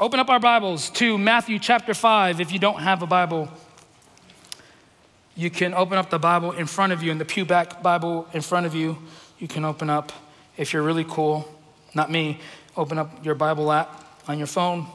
Open 0.00 0.20
up 0.20 0.30
our 0.30 0.38
Bibles 0.38 0.90
to 0.90 1.18
Matthew 1.18 1.58
chapter 1.58 1.92
5. 1.92 2.40
If 2.40 2.52
you 2.52 2.60
don't 2.60 2.78
have 2.78 3.02
a 3.02 3.06
Bible, 3.06 3.48
you 5.34 5.50
can 5.50 5.74
open 5.74 5.98
up 5.98 6.08
the 6.08 6.20
Bible 6.20 6.52
in 6.52 6.66
front 6.66 6.92
of 6.92 7.02
you, 7.02 7.10
in 7.10 7.18
the 7.18 7.24
pew 7.24 7.44
back 7.44 7.82
Bible 7.82 8.28
in 8.32 8.40
front 8.40 8.64
of 8.64 8.76
you. 8.76 8.96
You 9.40 9.48
can 9.48 9.64
open 9.64 9.90
up, 9.90 10.12
if 10.56 10.72
you're 10.72 10.84
really 10.84 11.02
cool, 11.02 11.52
not 11.96 12.12
me, 12.12 12.38
open 12.76 12.96
up 12.96 13.24
your 13.24 13.34
Bible 13.34 13.72
app 13.72 14.20
on 14.28 14.38
your 14.38 14.46
phone. 14.46 14.86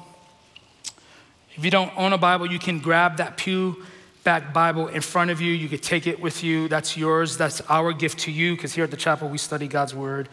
If 1.57 1.65
you 1.65 1.69
don't 1.69 1.91
own 1.97 2.13
a 2.13 2.17
Bible, 2.17 2.49
you 2.49 2.57
can 2.57 2.79
grab 2.79 3.17
that 3.17 3.35
pew 3.35 3.83
back 4.23 4.53
Bible 4.53 4.87
in 4.87 5.01
front 5.01 5.31
of 5.31 5.41
you. 5.41 5.51
You 5.51 5.67
could 5.67 5.83
take 5.83 6.07
it 6.07 6.21
with 6.21 6.45
you. 6.45 6.69
That's 6.69 6.95
yours. 6.95 7.35
That's 7.35 7.59
our 7.69 7.91
gift 7.91 8.19
to 8.19 8.31
you 8.31 8.55
because 8.55 8.71
here 8.71 8.85
at 8.85 8.91
the 8.91 8.95
chapel, 8.95 9.27
we 9.27 9.37
study 9.37 9.67
God's 9.67 9.93
Word. 9.93 10.29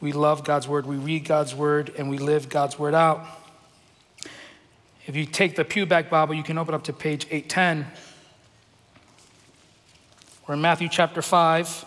We 0.00 0.10
love 0.10 0.42
God's 0.42 0.66
Word. 0.66 0.84
We 0.84 0.96
read 0.96 1.26
God's 1.26 1.54
Word 1.54 1.92
and 1.96 2.10
we 2.10 2.18
live 2.18 2.48
God's 2.48 2.76
Word 2.76 2.96
out. 2.96 3.24
If 5.10 5.16
you 5.16 5.26
take 5.26 5.56
the 5.56 5.64
Pewback 5.64 6.08
Bible, 6.08 6.36
you 6.36 6.44
can 6.44 6.56
open 6.56 6.72
up 6.72 6.84
to 6.84 6.92
page 6.92 7.26
810. 7.32 7.84
We're 10.46 10.54
in 10.54 10.60
Matthew 10.60 10.88
chapter 10.88 11.20
5. 11.20 11.84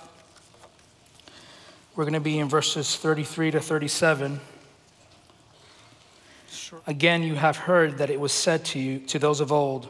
We're 1.96 2.04
going 2.04 2.16
to 2.16 2.20
be 2.20 2.38
in 2.38 2.50
verses 2.50 2.98
33 2.98 3.52
to 3.52 3.62
37. 3.62 4.42
Again, 6.86 7.24
you 7.24 7.36
have 7.36 7.56
heard 7.56 8.00
that 8.00 8.10
it 8.10 8.20
was 8.20 8.34
said 8.34 8.66
to 8.66 8.80
you, 8.80 9.00
to 9.00 9.20
those 9.20 9.40
of 9.40 9.54
old, 9.54 9.88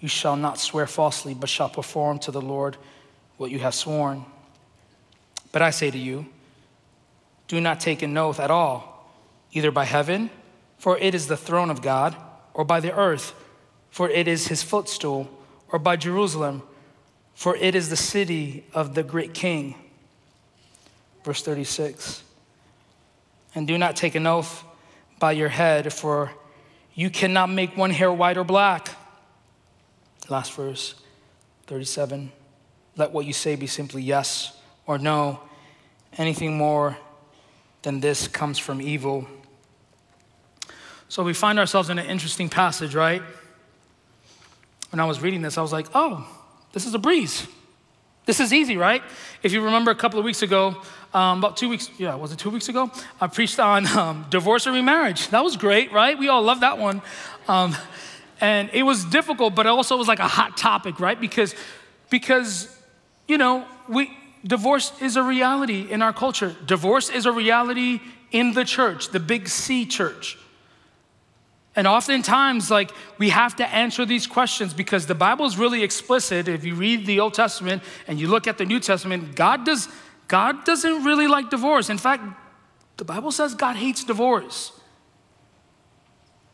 You 0.00 0.08
shall 0.08 0.36
not 0.36 0.58
swear 0.58 0.86
falsely, 0.86 1.34
but 1.34 1.50
shall 1.50 1.68
perform 1.68 2.20
to 2.20 2.30
the 2.30 2.40
Lord 2.40 2.78
what 3.36 3.50
you 3.50 3.58
have 3.58 3.74
sworn. 3.74 4.24
But 5.52 5.60
I 5.60 5.68
say 5.68 5.90
to 5.90 5.98
you, 5.98 6.24
do 7.48 7.60
not 7.60 7.80
take 7.80 8.00
an 8.00 8.16
oath 8.16 8.40
at 8.40 8.50
all, 8.50 9.12
either 9.52 9.70
by 9.70 9.84
heaven 9.84 10.30
for 10.78 10.98
it 10.98 11.14
is 11.14 11.26
the 11.26 11.36
throne 11.36 11.70
of 11.70 11.82
God, 11.82 12.16
or 12.52 12.64
by 12.64 12.80
the 12.80 12.94
earth, 12.94 13.34
for 13.90 14.08
it 14.08 14.28
is 14.28 14.48
his 14.48 14.62
footstool, 14.62 15.28
or 15.68 15.78
by 15.78 15.96
Jerusalem, 15.96 16.62
for 17.34 17.56
it 17.56 17.74
is 17.74 17.88
the 17.88 17.96
city 17.96 18.64
of 18.74 18.94
the 18.94 19.02
great 19.02 19.34
king. 19.34 19.74
Verse 21.24 21.42
36 21.42 22.22
And 23.54 23.66
do 23.66 23.78
not 23.78 23.96
take 23.96 24.14
an 24.14 24.26
oath 24.26 24.64
by 25.18 25.32
your 25.32 25.48
head, 25.48 25.92
for 25.92 26.32
you 26.94 27.10
cannot 27.10 27.50
make 27.50 27.76
one 27.76 27.90
hair 27.90 28.12
white 28.12 28.36
or 28.36 28.44
black. 28.44 28.90
Last 30.28 30.52
verse, 30.54 30.94
37. 31.66 32.32
Let 32.96 33.12
what 33.12 33.26
you 33.26 33.32
say 33.32 33.56
be 33.56 33.66
simply 33.66 34.02
yes 34.02 34.56
or 34.86 34.98
no. 34.98 35.40
Anything 36.16 36.56
more 36.56 36.96
than 37.82 38.00
this 38.00 38.28
comes 38.28 38.58
from 38.58 38.80
evil. 38.80 39.26
So 41.08 41.22
we 41.22 41.34
find 41.34 41.58
ourselves 41.58 41.90
in 41.90 41.98
an 41.98 42.06
interesting 42.06 42.48
passage, 42.48 42.94
right? 42.94 43.22
When 44.90 45.00
I 45.00 45.04
was 45.04 45.20
reading 45.20 45.42
this, 45.42 45.58
I 45.58 45.62
was 45.62 45.72
like, 45.72 45.86
oh, 45.94 46.26
this 46.72 46.86
is 46.86 46.94
a 46.94 46.98
breeze. 46.98 47.46
This 48.26 48.40
is 48.40 48.52
easy, 48.52 48.76
right? 48.76 49.02
If 49.42 49.52
you 49.52 49.60
remember 49.62 49.90
a 49.90 49.94
couple 49.94 50.18
of 50.18 50.24
weeks 50.24 50.42
ago, 50.42 50.80
um, 51.12 51.38
about 51.38 51.56
two 51.56 51.68
weeks, 51.68 51.90
yeah, 51.98 52.14
was 52.14 52.32
it 52.32 52.38
two 52.38 52.50
weeks 52.50 52.68
ago? 52.68 52.90
I 53.20 53.26
preached 53.26 53.60
on 53.60 53.86
um, 53.86 54.26
divorce 54.30 54.66
and 54.66 54.74
remarriage. 54.74 55.28
That 55.28 55.44
was 55.44 55.56
great, 55.56 55.92
right? 55.92 56.18
We 56.18 56.28
all 56.28 56.42
love 56.42 56.60
that 56.60 56.78
one. 56.78 57.02
Um, 57.48 57.76
and 58.40 58.70
it 58.72 58.82
was 58.82 59.04
difficult, 59.04 59.54
but 59.54 59.66
it 59.66 59.68
also 59.68 59.96
was 59.96 60.08
like 60.08 60.18
a 60.18 60.28
hot 60.28 60.56
topic, 60.56 61.00
right? 61.00 61.20
Because, 61.20 61.54
because 62.10 62.74
you 63.28 63.38
know, 63.38 63.66
we, 63.88 64.10
divorce 64.44 64.92
is 65.00 65.16
a 65.16 65.22
reality 65.22 65.90
in 65.90 66.02
our 66.02 66.12
culture. 66.12 66.56
Divorce 66.66 67.10
is 67.10 67.26
a 67.26 67.32
reality 67.32 68.00
in 68.32 68.52
the 68.52 68.64
church, 68.64 69.10
the 69.10 69.20
big 69.20 69.48
C 69.48 69.86
church. 69.86 70.38
And 71.76 71.86
oftentimes, 71.86 72.70
like, 72.70 72.90
we 73.18 73.30
have 73.30 73.56
to 73.56 73.66
answer 73.66 74.04
these 74.04 74.26
questions 74.26 74.72
because 74.72 75.06
the 75.06 75.14
Bible 75.14 75.44
is 75.44 75.58
really 75.58 75.82
explicit. 75.82 76.46
If 76.46 76.64
you 76.64 76.74
read 76.74 77.04
the 77.04 77.18
Old 77.20 77.34
Testament 77.34 77.82
and 78.06 78.20
you 78.20 78.28
look 78.28 78.46
at 78.46 78.58
the 78.58 78.64
New 78.64 78.78
Testament, 78.78 79.34
God, 79.34 79.64
does, 79.64 79.88
God 80.28 80.64
doesn't 80.64 81.04
really 81.04 81.26
like 81.26 81.50
divorce. 81.50 81.90
In 81.90 81.98
fact, 81.98 82.22
the 82.96 83.04
Bible 83.04 83.32
says 83.32 83.54
God 83.54 83.74
hates 83.74 84.04
divorce. 84.04 84.72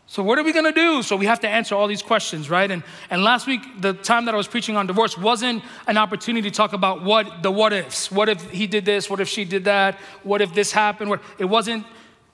So, 0.07 0.25
what 0.25 0.41
are 0.41 0.43
we 0.43 0.53
gonna 0.53 0.73
do? 0.73 1.03
So, 1.03 1.15
we 1.15 1.27
have 1.27 1.39
to 1.41 1.49
answer 1.49 1.77
all 1.77 1.87
these 1.87 2.03
questions, 2.03 2.51
right? 2.51 2.69
And, 2.69 2.83
and 3.11 3.23
last 3.23 3.47
week, 3.47 3.61
the 3.81 3.93
time 3.93 4.25
that 4.25 4.35
I 4.35 4.37
was 4.37 4.49
preaching 4.49 4.77
on 4.77 4.89
divorce 4.89 5.17
wasn't 5.17 5.63
an 5.87 5.97
opportunity 5.97 6.51
to 6.51 6.57
talk 6.57 6.73
about 6.73 7.05
what 7.05 7.45
the 7.45 7.51
what 7.51 7.73
ifs. 7.73 8.11
What 8.11 8.29
if 8.29 8.51
he 8.51 8.67
did 8.67 8.85
this? 8.85 9.09
What 9.09 9.21
if 9.21 9.29
she 9.29 9.45
did 9.45 9.67
that? 9.67 9.97
What 10.25 10.41
if 10.41 10.53
this 10.53 10.73
happened? 10.73 11.11
What, 11.11 11.23
it 11.39 11.45
wasn't 11.45 11.87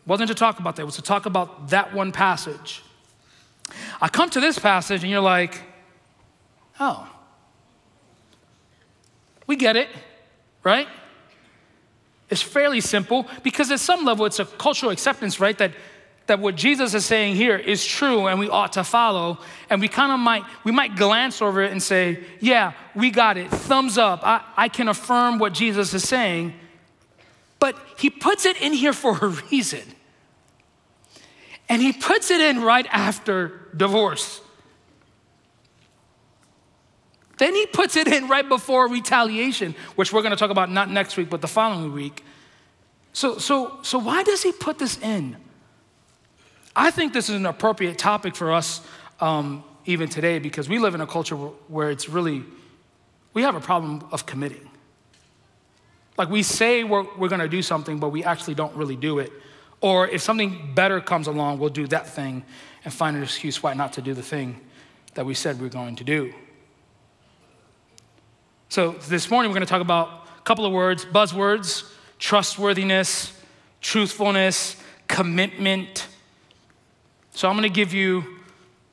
wasn't 0.06 0.28
to 0.28 0.34
talk 0.34 0.58
about 0.60 0.76
that, 0.76 0.82
it 0.82 0.86
was 0.86 0.96
to 0.96 1.02
talk 1.02 1.26
about 1.26 1.70
that 1.70 1.92
one 1.92 2.12
passage. 2.12 2.82
I 4.00 4.08
come 4.08 4.30
to 4.30 4.40
this 4.40 4.58
passage 4.58 5.02
and 5.02 5.10
you're 5.10 5.20
like, 5.20 5.60
oh, 6.78 7.08
we 9.46 9.56
get 9.56 9.76
it, 9.76 9.88
right? 10.62 10.88
It's 12.30 12.42
fairly 12.42 12.80
simple 12.80 13.26
because 13.42 13.70
at 13.70 13.80
some 13.80 14.04
level 14.04 14.26
it's 14.26 14.38
a 14.38 14.44
cultural 14.44 14.92
acceptance, 14.92 15.40
right? 15.40 15.56
That 15.58 15.72
that 16.26 16.40
what 16.40 16.56
Jesus 16.56 16.94
is 16.94 17.04
saying 17.04 17.36
here 17.36 17.56
is 17.56 17.84
true 17.84 18.26
and 18.26 18.38
we 18.38 18.48
ought 18.48 18.72
to 18.72 18.84
follow. 18.84 19.38
And 19.70 19.80
we 19.80 19.88
kind 19.88 20.12
of 20.12 20.18
might, 20.18 20.44
we 20.64 20.72
might 20.72 20.96
glance 20.96 21.40
over 21.40 21.62
it 21.62 21.72
and 21.72 21.82
say, 21.82 22.22
yeah, 22.40 22.72
we 22.94 23.10
got 23.10 23.36
it. 23.36 23.50
Thumbs 23.50 23.96
up. 23.96 24.20
I, 24.24 24.42
I 24.56 24.68
can 24.68 24.88
affirm 24.88 25.38
what 25.38 25.52
Jesus 25.52 25.94
is 25.94 26.06
saying. 26.06 26.54
But 27.58 27.76
he 27.96 28.10
puts 28.10 28.44
it 28.44 28.60
in 28.60 28.72
here 28.72 28.92
for 28.92 29.16
a 29.16 29.28
reason. 29.50 29.82
And 31.68 31.82
he 31.82 31.92
puts 31.92 32.30
it 32.30 32.40
in 32.40 32.62
right 32.62 32.86
after 32.90 33.68
divorce. 33.76 34.40
Then 37.38 37.54
he 37.54 37.66
puts 37.66 37.96
it 37.96 38.08
in 38.08 38.28
right 38.28 38.48
before 38.48 38.88
retaliation, 38.88 39.74
which 39.94 40.12
we're 40.12 40.22
going 40.22 40.30
to 40.30 40.38
talk 40.38 40.50
about 40.50 40.70
not 40.70 40.90
next 40.90 41.16
week, 41.16 41.28
but 41.28 41.40
the 41.40 41.48
following 41.48 41.92
week. 41.92 42.24
So, 43.12 43.38
so, 43.38 43.78
so 43.82 43.98
why 43.98 44.22
does 44.22 44.42
he 44.42 44.52
put 44.52 44.78
this 44.78 44.98
in? 44.98 45.36
I 46.74 46.90
think 46.90 47.12
this 47.12 47.28
is 47.28 47.36
an 47.36 47.46
appropriate 47.46 47.98
topic 47.98 48.36
for 48.36 48.52
us 48.52 48.80
um, 49.20 49.64
even 49.86 50.08
today 50.08 50.38
because 50.38 50.68
we 50.68 50.78
live 50.78 50.94
in 50.94 51.00
a 51.00 51.06
culture 51.06 51.36
where 51.36 51.90
it's 51.90 52.08
really, 52.08 52.44
we 53.32 53.42
have 53.42 53.54
a 53.54 53.60
problem 53.60 54.06
of 54.12 54.26
committing. 54.26 54.68
Like 56.18 56.30
we 56.30 56.42
say 56.42 56.84
we're, 56.84 57.06
we're 57.16 57.28
going 57.28 57.40
to 57.40 57.48
do 57.48 57.62
something, 57.62 57.98
but 57.98 58.10
we 58.10 58.24
actually 58.24 58.54
don't 58.54 58.74
really 58.74 58.96
do 58.96 59.18
it. 59.18 59.32
Or 59.80 60.08
if 60.08 60.22
something 60.22 60.72
better 60.74 61.00
comes 61.00 61.26
along, 61.26 61.58
we'll 61.58 61.70
do 61.70 61.86
that 61.88 62.08
thing 62.08 62.44
and 62.84 62.92
find 62.92 63.16
an 63.16 63.22
excuse 63.22 63.62
why 63.62 63.74
not 63.74 63.92
to 63.94 64.02
do 64.02 64.14
the 64.14 64.22
thing 64.22 64.60
that 65.14 65.26
we 65.26 65.34
said 65.34 65.60
we 65.60 65.66
are 65.66 65.70
going 65.70 65.96
to 65.96 66.04
do. 66.04 66.32
So 68.68 68.92
this 69.08 69.30
morning, 69.30 69.50
we're 69.50 69.56
going 69.56 69.66
to 69.66 69.70
talk 69.70 69.80
about 69.80 70.26
a 70.38 70.42
couple 70.42 70.66
of 70.66 70.72
words 70.72 71.04
buzzwords 71.04 71.92
trustworthiness, 72.18 73.38
truthfulness, 73.80 74.76
commitment. 75.06 76.06
So 77.34 77.48
I'm 77.48 77.54
going 77.54 77.70
to 77.70 77.74
give 77.74 77.92
you 77.92 78.24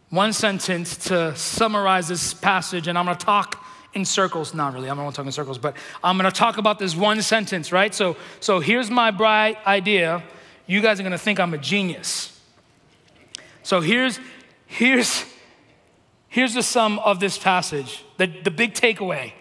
one 0.09 0.33
sentence 0.33 0.97
to 1.07 1.35
summarize 1.35 2.07
this 2.07 2.33
passage, 2.33 2.87
and 2.87 2.97
I'm 2.97 3.05
going 3.05 3.17
to 3.17 3.25
talk 3.25 3.65
in 3.93 4.05
circles. 4.05 4.53
Not 4.53 4.73
really, 4.73 4.89
I'm 4.89 4.97
not 4.97 5.13
talking 5.13 5.27
in 5.27 5.31
circles, 5.31 5.57
but 5.57 5.77
I'm 6.03 6.17
going 6.17 6.29
to 6.29 6.37
talk 6.37 6.57
about 6.57 6.79
this 6.79 6.95
one 6.95 7.21
sentence, 7.21 7.71
right? 7.71 7.95
So, 7.95 8.17
so 8.39 8.59
here's 8.59 8.91
my 8.91 9.11
bright 9.11 9.57
idea 9.65 10.23
you 10.65 10.81
guys 10.81 10.99
are 10.99 11.03
gonna 11.03 11.17
think 11.17 11.39
I'm 11.39 11.53
a 11.53 11.57
genius. 11.57 12.39
So 13.63 13.79
here's, 13.79 14.19
here's, 14.65 15.25
here's 16.27 16.53
the 16.53 16.63
sum 16.63 16.99
of 16.99 17.19
this 17.19 17.37
passage, 17.37 18.03
the, 18.17 18.27
the 18.27 18.51
big 18.51 18.73
takeaway. 18.73 19.33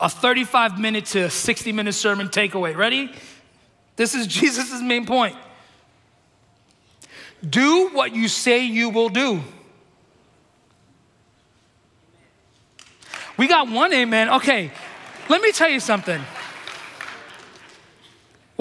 A 0.00 0.08
35 0.08 0.78
minute 0.78 1.06
to 1.06 1.30
60 1.30 1.72
minute 1.72 1.94
sermon 1.94 2.28
takeaway. 2.28 2.76
Ready? 2.76 3.12
This 3.96 4.14
is 4.14 4.26
Jesus' 4.40 4.80
main 4.80 5.06
point. 5.06 5.36
Do 7.48 7.88
what 7.88 8.14
you 8.14 8.28
say 8.28 8.64
you 8.64 8.90
will 8.90 9.08
do. 9.08 9.42
We 13.36 13.48
got 13.48 13.68
one 13.68 13.92
amen. 13.92 14.30
Okay, 14.30 14.70
let 15.28 15.42
me 15.42 15.50
tell 15.52 15.68
you 15.68 15.80
something. 15.80 16.20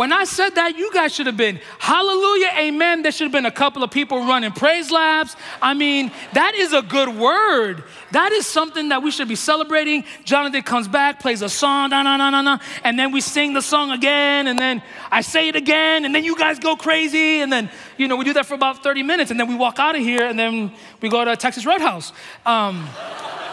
When 0.01 0.11
I 0.11 0.23
said 0.23 0.55
that, 0.55 0.79
you 0.79 0.91
guys 0.91 1.13
should 1.13 1.27
have 1.27 1.37
been, 1.37 1.59
hallelujah, 1.77 2.49
amen. 2.57 3.03
There 3.03 3.11
should 3.11 3.25
have 3.25 3.31
been 3.31 3.45
a 3.45 3.51
couple 3.51 3.83
of 3.83 3.91
people 3.91 4.17
running 4.25 4.51
praise 4.51 4.89
labs. 4.89 5.35
I 5.61 5.75
mean, 5.75 6.11
that 6.33 6.55
is 6.55 6.73
a 6.73 6.81
good 6.81 7.09
word. 7.09 7.83
That 8.09 8.31
is 8.31 8.47
something 8.47 8.89
that 8.89 9.03
we 9.03 9.11
should 9.11 9.27
be 9.27 9.35
celebrating. 9.35 10.03
Jonathan 10.23 10.63
comes 10.63 10.87
back, 10.87 11.19
plays 11.19 11.43
a 11.43 11.49
song, 11.49 11.91
na 11.91 12.01
na 12.01 12.17
na 12.17 12.31
na 12.31 12.41
na, 12.41 12.57
and 12.83 12.97
then 12.97 13.11
we 13.11 13.21
sing 13.21 13.53
the 13.53 13.61
song 13.61 13.91
again, 13.91 14.47
and 14.47 14.57
then 14.57 14.81
I 15.11 15.21
say 15.21 15.49
it 15.49 15.55
again, 15.55 16.03
and 16.03 16.15
then 16.15 16.23
you 16.23 16.35
guys 16.35 16.57
go 16.57 16.75
crazy, 16.75 17.41
and 17.41 17.53
then, 17.53 17.69
you 17.95 18.07
know, 18.07 18.15
we 18.15 18.25
do 18.25 18.33
that 18.33 18.47
for 18.47 18.55
about 18.55 18.81
30 18.81 19.03
minutes, 19.03 19.29
and 19.29 19.39
then 19.39 19.47
we 19.47 19.53
walk 19.53 19.77
out 19.77 19.95
of 19.95 20.01
here, 20.01 20.25
and 20.25 20.39
then 20.39 20.71
we 20.99 21.09
go 21.09 21.23
to 21.23 21.33
a 21.33 21.37
Texas 21.37 21.63
Roadhouse. 21.63 22.11
Um, 22.43 22.89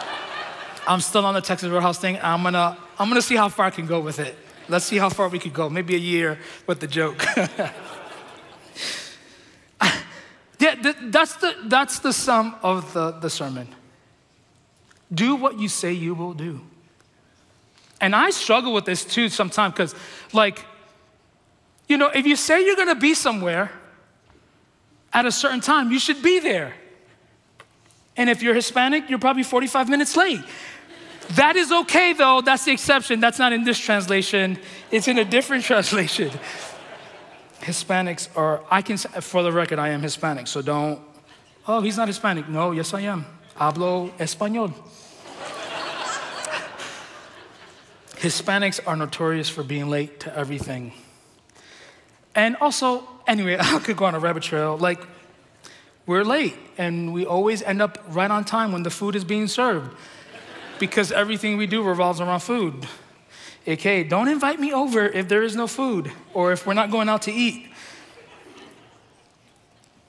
I'm 0.87 1.01
still 1.01 1.27
on 1.27 1.35
the 1.35 1.41
Texas 1.41 1.69
Roadhouse 1.69 1.99
thing. 1.99 2.17
I'm 2.23 2.41
gonna, 2.41 2.75
I'm 2.97 3.07
gonna 3.07 3.21
see 3.21 3.35
how 3.35 3.49
far 3.49 3.67
I 3.67 3.69
can 3.69 3.85
go 3.85 3.99
with 3.99 4.17
it. 4.17 4.35
Let's 4.69 4.85
see 4.85 4.97
how 4.97 5.09
far 5.09 5.27
we 5.27 5.39
could 5.39 5.53
go. 5.53 5.69
Maybe 5.69 5.95
a 5.95 5.99
year 5.99 6.37
with 6.67 6.79
the 6.79 6.87
joke. 6.87 7.25
that's, 10.59 11.35
the, 11.35 11.55
that's 11.65 11.99
the 11.99 12.13
sum 12.13 12.55
of 12.61 12.93
the, 12.93 13.11
the 13.11 13.29
sermon. 13.29 13.67
Do 15.11 15.35
what 15.35 15.59
you 15.59 15.67
say 15.67 15.91
you 15.91 16.13
will 16.13 16.33
do. 16.33 16.61
And 17.99 18.15
I 18.15 18.29
struggle 18.29 18.71
with 18.73 18.85
this 18.85 19.03
too 19.03 19.27
sometimes 19.29 19.73
because, 19.73 19.95
like, 20.31 20.63
you 21.87 21.97
know, 21.97 22.07
if 22.07 22.27
you 22.27 22.35
say 22.35 22.63
you're 22.63 22.75
gonna 22.75 22.95
be 22.95 23.13
somewhere 23.13 23.71
at 25.11 25.25
a 25.25 25.31
certain 25.31 25.61
time, 25.61 25.91
you 25.91 25.99
should 25.99 26.21
be 26.21 26.39
there. 26.39 26.75
And 28.15 28.29
if 28.29 28.43
you're 28.43 28.53
Hispanic, 28.53 29.09
you're 29.09 29.19
probably 29.19 29.43
45 29.43 29.89
minutes 29.89 30.15
late. 30.15 30.41
That 31.35 31.55
is 31.55 31.71
okay 31.71 32.13
though, 32.13 32.41
that's 32.41 32.65
the 32.65 32.71
exception. 32.71 33.19
That's 33.19 33.37
not 33.37 33.53
in 33.53 33.63
this 33.63 33.77
translation, 33.77 34.57
it's 34.91 35.07
in 35.07 35.17
a 35.17 35.25
different 35.25 35.63
translation. 35.71 36.31
Hispanics 37.61 38.29
are, 38.37 38.63
I 38.71 38.81
can, 38.81 38.97
for 38.97 39.43
the 39.43 39.51
record, 39.51 39.79
I 39.79 39.89
am 39.89 40.01
Hispanic, 40.01 40.47
so 40.47 40.61
don't, 40.61 41.01
oh, 41.67 41.81
he's 41.81 41.97
not 41.97 42.07
Hispanic. 42.07 42.47
No, 42.47 42.71
yes, 42.71 42.93
I 42.93 43.01
am. 43.01 43.25
Hablo 43.57 44.11
español. 44.17 44.73
Hispanics 48.15 48.79
are 48.87 48.95
notorious 48.95 49.49
for 49.49 49.61
being 49.61 49.89
late 49.89 50.21
to 50.21 50.35
everything. 50.35 50.93
And 52.33 52.55
also, 52.61 53.03
anyway, 53.27 53.57
I 53.59 53.79
could 53.79 53.97
go 53.97 54.05
on 54.05 54.15
a 54.15 54.19
rabbit 54.19 54.43
trail. 54.43 54.77
Like, 54.77 55.05
we're 56.05 56.23
late, 56.23 56.55
and 56.77 57.13
we 57.13 57.25
always 57.25 57.61
end 57.61 57.81
up 57.81 57.99
right 58.07 58.31
on 58.31 58.45
time 58.45 58.71
when 58.71 58.83
the 58.83 58.89
food 58.89 59.15
is 59.15 59.25
being 59.25 59.47
served 59.47 59.95
because 60.79 61.11
everything 61.11 61.57
we 61.57 61.67
do 61.67 61.83
revolves 61.83 62.21
around 62.21 62.39
food. 62.39 62.87
Okay, 63.67 64.03
don't 64.03 64.27
invite 64.27 64.59
me 64.59 64.73
over 64.73 65.05
if 65.05 65.27
there 65.27 65.43
is 65.43 65.55
no 65.55 65.67
food 65.67 66.11
or 66.33 66.51
if 66.51 66.65
we're 66.65 66.73
not 66.73 66.89
going 66.89 67.09
out 67.09 67.23
to 67.23 67.31
eat. 67.31 67.67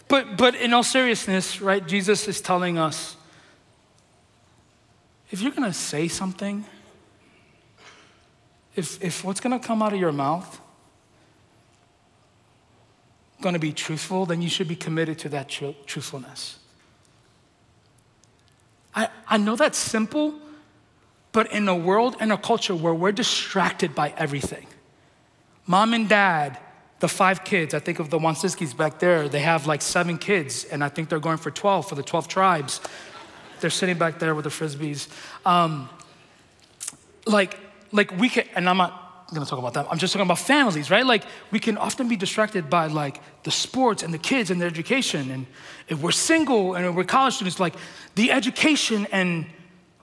But, 0.09 0.37
but 0.37 0.55
in 0.55 0.73
all 0.73 0.83
seriousness, 0.83 1.61
right, 1.61 1.87
Jesus 1.87 2.27
is 2.27 2.41
telling 2.41 2.79
us 2.79 3.17
if 5.31 5.41
you're 5.41 5.53
gonna 5.53 5.73
say 5.73 6.09
something, 6.09 6.65
if, 8.75 9.03
if 9.03 9.25
what's 9.25 9.41
gonna 9.41 9.61
come 9.61 9.83
out 9.83 9.93
of 9.93 10.01
your 10.01 10.13
mouth 10.13 10.61
gonna 13.41 13.59
be 13.59 13.73
truthful, 13.73 14.27
then 14.27 14.43
you 14.43 14.49
should 14.49 14.69
be 14.69 14.77
committed 14.77 15.19
to 15.21 15.29
that 15.31 15.49
tr- 15.49 15.71
truthfulness. 15.87 16.59
I, 18.95 19.09
I 19.27 19.37
know 19.39 19.57
that's 19.57 19.79
simple, 19.79 20.35
but 21.33 21.53
in 21.53 21.69
a 21.69 21.77
world 21.77 22.17
and 22.21 22.33
a 22.33 22.37
culture 22.37 22.75
where 22.75 22.95
we're 22.95 23.13
distracted 23.13 23.95
by 23.95 24.13
everything, 24.17 24.67
mom 25.67 25.95
and 25.95 26.09
dad, 26.09 26.59
the 27.01 27.09
five 27.09 27.45
kids, 27.45 27.73
I 27.73 27.79
think 27.79 27.99
of 27.99 28.11
the 28.11 28.19
Wansiskis 28.19 28.77
back 28.77 28.99
there, 28.99 29.29
they 29.29 29.41
have 29.41 29.67
like 29.67 29.81
seven 29.83 30.19
kids, 30.19 30.65
and 30.65 30.85
I 30.85 30.89
think 30.89 31.09
they're 31.09 31.21
going 31.21 31.39
for 31.39 31.51
12 31.51 31.89
for 31.89 31.95
the 31.95 32.03
12 32.03 32.29
tribes. 32.29 32.81
They're 33.61 33.71
sitting 33.71 33.99
back 33.99 34.19
there 34.19 34.35
with 34.35 34.45
the 34.45 34.51
frisbees. 34.51 35.09
Um, 35.47 35.89
like, 37.27 37.59
like 37.93 38.17
we 38.19 38.29
can, 38.29 38.45
and 38.55 38.69
I'm 38.69 38.77
not 38.77 39.11
gonna 39.33 39.47
talk 39.47 39.59
about 39.59 39.75
that. 39.75 39.87
I'm 39.91 39.99
just 39.99 40.13
talking 40.13 40.27
about 40.27 40.39
families, 40.39 40.91
right? 40.91 41.07
Like 41.07 41.25
we 41.51 41.59
can 41.59 41.79
often 41.79 42.09
be 42.09 42.17
distracted 42.17 42.69
by 42.69 42.87
like 42.89 43.21
the 43.45 43.51
sports 43.51 44.03
and 44.03 44.13
the 44.13 44.19
kids 44.19 44.51
and 44.51 44.61
their 44.61 44.69
education. 44.69 45.31
And 45.31 45.47
if 45.89 46.01
we're 46.01 46.11
single 46.11 46.75
and 46.75 46.97
we're 46.97 47.05
college 47.05 47.35
students, 47.35 47.61
like 47.61 47.75
the 48.15 48.33
education 48.33 49.07
and 49.13 49.47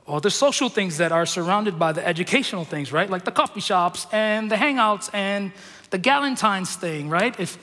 all 0.08 0.22
the 0.22 0.32
social 0.32 0.70
things 0.70 0.98
that 0.98 1.12
are 1.12 1.26
surrounded 1.26 1.78
by 1.78 1.92
the 1.92 2.08
educational 2.08 2.64
things, 2.64 2.94
right? 2.94 3.10
Like 3.10 3.26
the 3.26 3.32
coffee 3.32 3.60
shops 3.60 4.08
and 4.12 4.50
the 4.50 4.56
hangouts 4.56 5.10
and 5.14 5.52
the 5.90 6.00
Galentine's 6.00 6.76
thing, 6.76 7.10
right? 7.10 7.38
If 7.40 7.58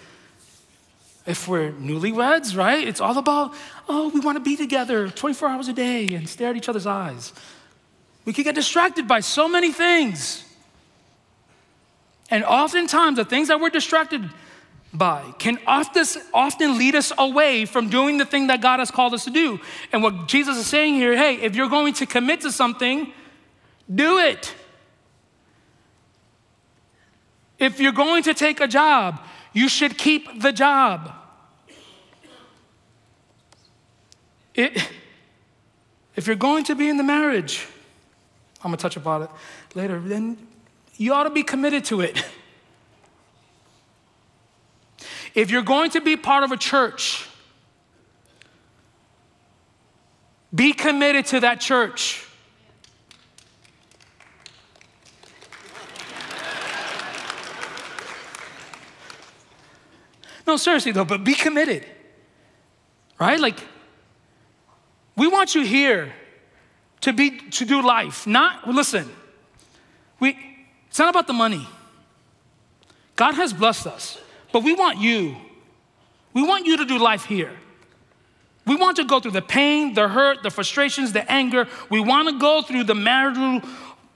if 1.27 1.49
we're 1.49 1.73
newlyweds, 1.73 2.55
right? 2.55 2.87
It's 2.87 3.01
all 3.01 3.17
about, 3.17 3.55
oh, 3.89 4.11
we 4.11 4.21
want 4.21 4.37
to 4.37 4.45
be 4.45 4.57
together 4.57 5.09
24 5.09 5.49
hours 5.49 5.69
a 5.69 5.73
day 5.73 6.13
and 6.15 6.29
stare 6.29 6.51
at 6.51 6.57
each 6.57 6.69
other's 6.69 6.87
eyes. 6.87 7.33
We 8.27 8.35
can 8.35 8.45
get 8.45 8.55
distracted 8.55 9.09
by 9.09 9.21
so 9.21 9.49
many 9.49 9.73
things. 9.73 10.45
And 12.31 12.45
oftentimes, 12.45 13.17
the 13.17 13.25
things 13.25 13.49
that 13.49 13.59
we're 13.59 13.71
distracted 13.71 14.29
by 14.95 15.35
can 15.39 15.59
often, 15.67 16.79
lead 16.79 16.95
us 16.95 17.13
away 17.19 17.65
from 17.67 17.91
doing 17.91 18.17
the 18.17 18.25
thing 18.25 18.47
that 18.47 18.63
God 18.63 18.79
has 18.79 18.91
called 18.91 19.13
us 19.13 19.25
to 19.25 19.31
do. 19.31 19.61
And 19.93 20.03
what 20.03 20.29
Jesus 20.29 20.57
is 20.57 20.67
saying 20.67 20.95
here 20.95 21.17
hey, 21.17 21.35
if 21.37 21.57
you're 21.57 21.69
going 21.69 21.95
to 21.95 22.07
commit 22.07 22.43
to 22.43 22.53
something, 22.53 23.13
do 23.93 24.19
it. 24.19 24.55
If 27.59 27.81
you're 27.81 27.93
going 27.93 28.23
to 28.25 28.35
take 28.35 28.61
a 28.61 28.69
job, 28.69 29.21
you 29.53 29.69
should 29.69 29.99
keep 29.99 30.41
the 30.41 30.53
job. 30.53 31.13
It, 34.55 34.89
if 36.15 36.29
you're 36.29 36.37
going 36.37 36.65
to 36.65 36.77
be 36.77 36.89
in 36.89 36.97
the 36.97 37.03
marriage, 37.03 37.67
I'm 38.59 38.71
gonna 38.71 38.77
touch 38.77 38.97
about 38.97 39.23
it 39.23 39.31
later, 39.75 39.99
then 39.99 40.39
you 40.97 41.13
ought 41.13 41.25
to 41.25 41.31
be 41.31 41.43
committed 41.43 41.85
to 41.87 42.01
it. 42.01 42.25
If 45.35 45.51
you're 45.51 45.63
going 45.63 45.91
to 45.91 46.01
be 46.01 46.17
part 46.17 46.45
of 46.45 46.53
a 46.53 46.57
church, 46.57 47.29
be 50.55 50.73
committed 50.73 51.27
to 51.27 51.41
that 51.41 51.61
church. 51.61 52.25
No, 60.47 60.57
seriously 60.57 60.93
though, 60.93 61.05
but 61.05 61.25
be 61.25 61.35
committed. 61.35 61.85
Right? 63.19 63.41
Like, 63.41 63.59
we 65.17 65.29
want 65.29 65.55
you 65.55 65.65
here 65.65 66.13
to 67.01 67.13
be 67.13 67.39
to 67.51 67.65
do 67.65 67.83
life. 67.83 68.27
Not 68.27 68.69
listen. 68.69 69.11
We 70.21 70.37
it's 70.89 70.99
not 70.99 71.09
about 71.09 71.27
the 71.27 71.33
money. 71.33 71.67
God 73.17 73.35
has 73.35 73.53
blessed 73.53 73.87
us, 73.87 74.19
but 74.55 74.63
we 74.63 74.73
want 74.73 75.01
you. 75.01 75.35
We 76.33 76.47
want 76.47 76.65
you 76.65 76.77
to 76.77 76.85
do 76.85 76.97
life 76.97 77.25
here. 77.25 77.51
We 78.65 78.77
want 78.77 78.99
to 78.99 79.05
go 79.05 79.19
through 79.19 79.33
the 79.33 79.43
pain, 79.43 79.95
the 79.95 80.07
hurt, 80.07 80.45
the 80.45 80.51
frustrations, 80.51 81.13
the 81.13 81.29
anger. 81.29 81.67
We 81.91 81.99
want 81.99 82.29
to 82.29 82.39
go 82.39 82.63
through 82.63 82.85
the 82.85 82.95
marital 82.95 83.69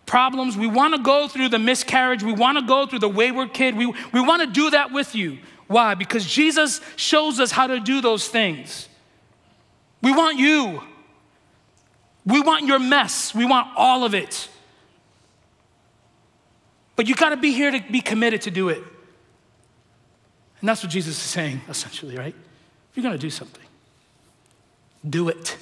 problems. 0.06 0.56
We 0.56 0.68
want 0.68 0.94
to 0.94 1.02
go 1.02 1.26
through 1.26 1.48
the 1.48 1.58
miscarriage. 1.58 2.22
We 2.22 2.32
want 2.32 2.56
to 2.56 2.64
go 2.64 2.86
through 2.86 3.00
the 3.00 3.08
wayward 3.08 3.52
kid. 3.52 3.76
We, 3.76 3.86
we 3.86 4.20
want 4.20 4.42
to 4.42 4.46
do 4.46 4.70
that 4.70 4.92
with 4.92 5.16
you. 5.16 5.38
Why? 5.66 5.94
Because 5.94 6.24
Jesus 6.24 6.80
shows 6.94 7.40
us 7.40 7.50
how 7.50 7.66
to 7.66 7.80
do 7.80 8.00
those 8.00 8.28
things. 8.28 8.88
We 10.02 10.12
want 10.12 10.38
you. 10.38 10.84
We 12.24 12.40
want 12.42 12.64
your 12.64 12.78
mess. 12.78 13.34
We 13.34 13.44
want 13.44 13.66
all 13.76 14.04
of 14.04 14.14
it. 14.14 14.48
But 16.94 17.08
you 17.08 17.16
got 17.16 17.30
to 17.30 17.36
be 17.36 17.50
here 17.50 17.72
to 17.72 17.82
be 17.90 18.00
committed 18.00 18.42
to 18.42 18.52
do 18.52 18.68
it. 18.68 18.84
And 20.60 20.68
that's 20.68 20.82
what 20.82 20.90
Jesus 20.90 21.16
is 21.16 21.22
saying, 21.22 21.60
essentially, 21.68 22.16
right? 22.16 22.34
If 22.90 22.96
you're 22.96 23.02
going 23.02 23.14
to 23.14 23.20
do 23.20 23.30
something, 23.30 23.64
do 25.08 25.28
it. 25.28 25.56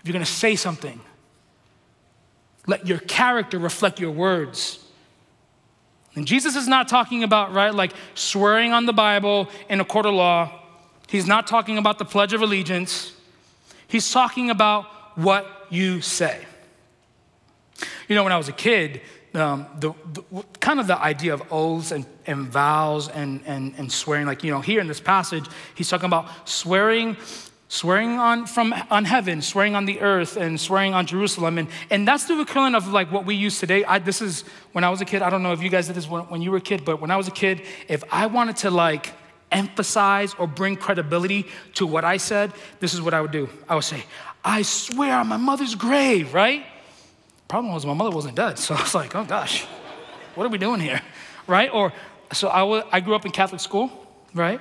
If 0.00 0.06
you're 0.08 0.12
going 0.12 0.24
to 0.24 0.30
say 0.30 0.56
something, 0.56 1.00
let 2.66 2.86
your 2.86 2.98
character 2.98 3.58
reflect 3.58 4.00
your 4.00 4.10
words. 4.10 4.84
And 6.14 6.26
Jesus 6.26 6.56
is 6.56 6.68
not 6.68 6.88
talking 6.88 7.22
about, 7.22 7.52
right, 7.52 7.74
like 7.74 7.92
swearing 8.14 8.72
on 8.72 8.86
the 8.86 8.92
Bible 8.92 9.48
in 9.68 9.80
a 9.80 9.84
court 9.84 10.06
of 10.06 10.14
law. 10.14 10.60
He's 11.08 11.26
not 11.26 11.46
talking 11.46 11.78
about 11.78 11.98
the 11.98 12.04
Pledge 12.04 12.32
of 12.32 12.42
Allegiance. 12.42 13.12
He's 13.86 14.10
talking 14.10 14.50
about 14.50 14.86
what 15.16 15.66
you 15.70 16.00
say. 16.00 16.44
You 18.08 18.14
know, 18.14 18.24
when 18.24 18.32
I 18.32 18.36
was 18.36 18.48
a 18.48 18.52
kid, 18.52 19.00
um, 19.34 19.66
the, 19.80 19.92
the, 20.12 20.22
kind 20.60 20.78
of 20.78 20.86
the 20.86 20.98
idea 20.98 21.34
of 21.34 21.42
oaths 21.50 21.90
and, 21.90 22.06
and 22.26 22.46
vows 22.46 23.08
and, 23.08 23.40
and, 23.46 23.74
and 23.76 23.90
swearing, 23.90 24.26
like, 24.26 24.44
you 24.44 24.50
know, 24.50 24.60
here 24.60 24.80
in 24.80 24.86
this 24.86 25.00
passage, 25.00 25.44
he's 25.74 25.88
talking 25.88 26.06
about 26.06 26.48
swearing 26.48 27.16
swearing 27.66 28.18
on 28.18 28.46
from 28.46 28.74
on 28.90 29.04
heaven 29.04 29.40
swearing 29.40 29.74
on 29.74 29.84
the 29.84 30.00
earth 30.00 30.36
and 30.36 30.60
swearing 30.60 30.94
on 30.94 31.06
jerusalem. 31.06 31.58
And, 31.58 31.66
and 31.90 32.06
that's 32.06 32.26
the 32.26 32.38
equivalent 32.38 32.76
of 32.76 32.86
like 32.88 33.10
what 33.10 33.24
we 33.24 33.34
use 33.34 33.58
today. 33.58 33.84
I, 33.84 33.98
this 33.98 34.20
is 34.20 34.42
when 34.72 34.84
i 34.84 34.90
was 34.90 35.00
a 35.00 35.04
kid 35.04 35.22
i 35.22 35.30
don't 35.30 35.42
know 35.42 35.52
if 35.52 35.62
you 35.62 35.70
guys 35.70 35.88
did 35.88 35.96
this 35.96 36.08
when, 36.08 36.22
when 36.24 36.42
you 36.42 36.52
were 36.52 36.58
a 36.58 36.60
kid 36.60 36.84
but 36.84 37.00
when 37.00 37.10
i 37.10 37.16
was 37.16 37.26
a 37.26 37.32
kid 37.32 37.62
if 37.88 38.04
i 38.12 38.26
wanted 38.26 38.56
to 38.58 38.70
like 38.70 39.12
emphasize 39.50 40.34
or 40.34 40.46
bring 40.46 40.76
credibility 40.76 41.46
to 41.74 41.86
what 41.86 42.04
i 42.04 42.16
said 42.16 42.52
this 42.78 42.94
is 42.94 43.00
what 43.00 43.14
i 43.14 43.20
would 43.20 43.32
do. 43.32 43.48
I 43.68 43.74
would 43.74 43.84
say 43.84 44.04
i 44.44 44.62
swear 44.62 45.16
on 45.16 45.26
my 45.26 45.38
mother's 45.38 45.74
grave 45.74 46.34
right 46.34 46.64
problem 47.54 47.72
was 47.72 47.86
my 47.86 47.94
mother 47.94 48.10
wasn't 48.10 48.34
dead 48.34 48.58
so 48.58 48.74
i 48.74 48.82
was 48.82 48.96
like 48.96 49.14
oh 49.14 49.22
gosh 49.22 49.64
what 50.34 50.44
are 50.44 50.48
we 50.48 50.58
doing 50.58 50.80
here 50.80 51.00
right 51.46 51.70
or 51.72 51.92
so 52.32 52.48
I, 52.48 52.60
w- 52.70 52.82
I 52.90 52.98
grew 52.98 53.14
up 53.14 53.24
in 53.26 53.30
catholic 53.30 53.60
school 53.60 53.92
right 54.34 54.60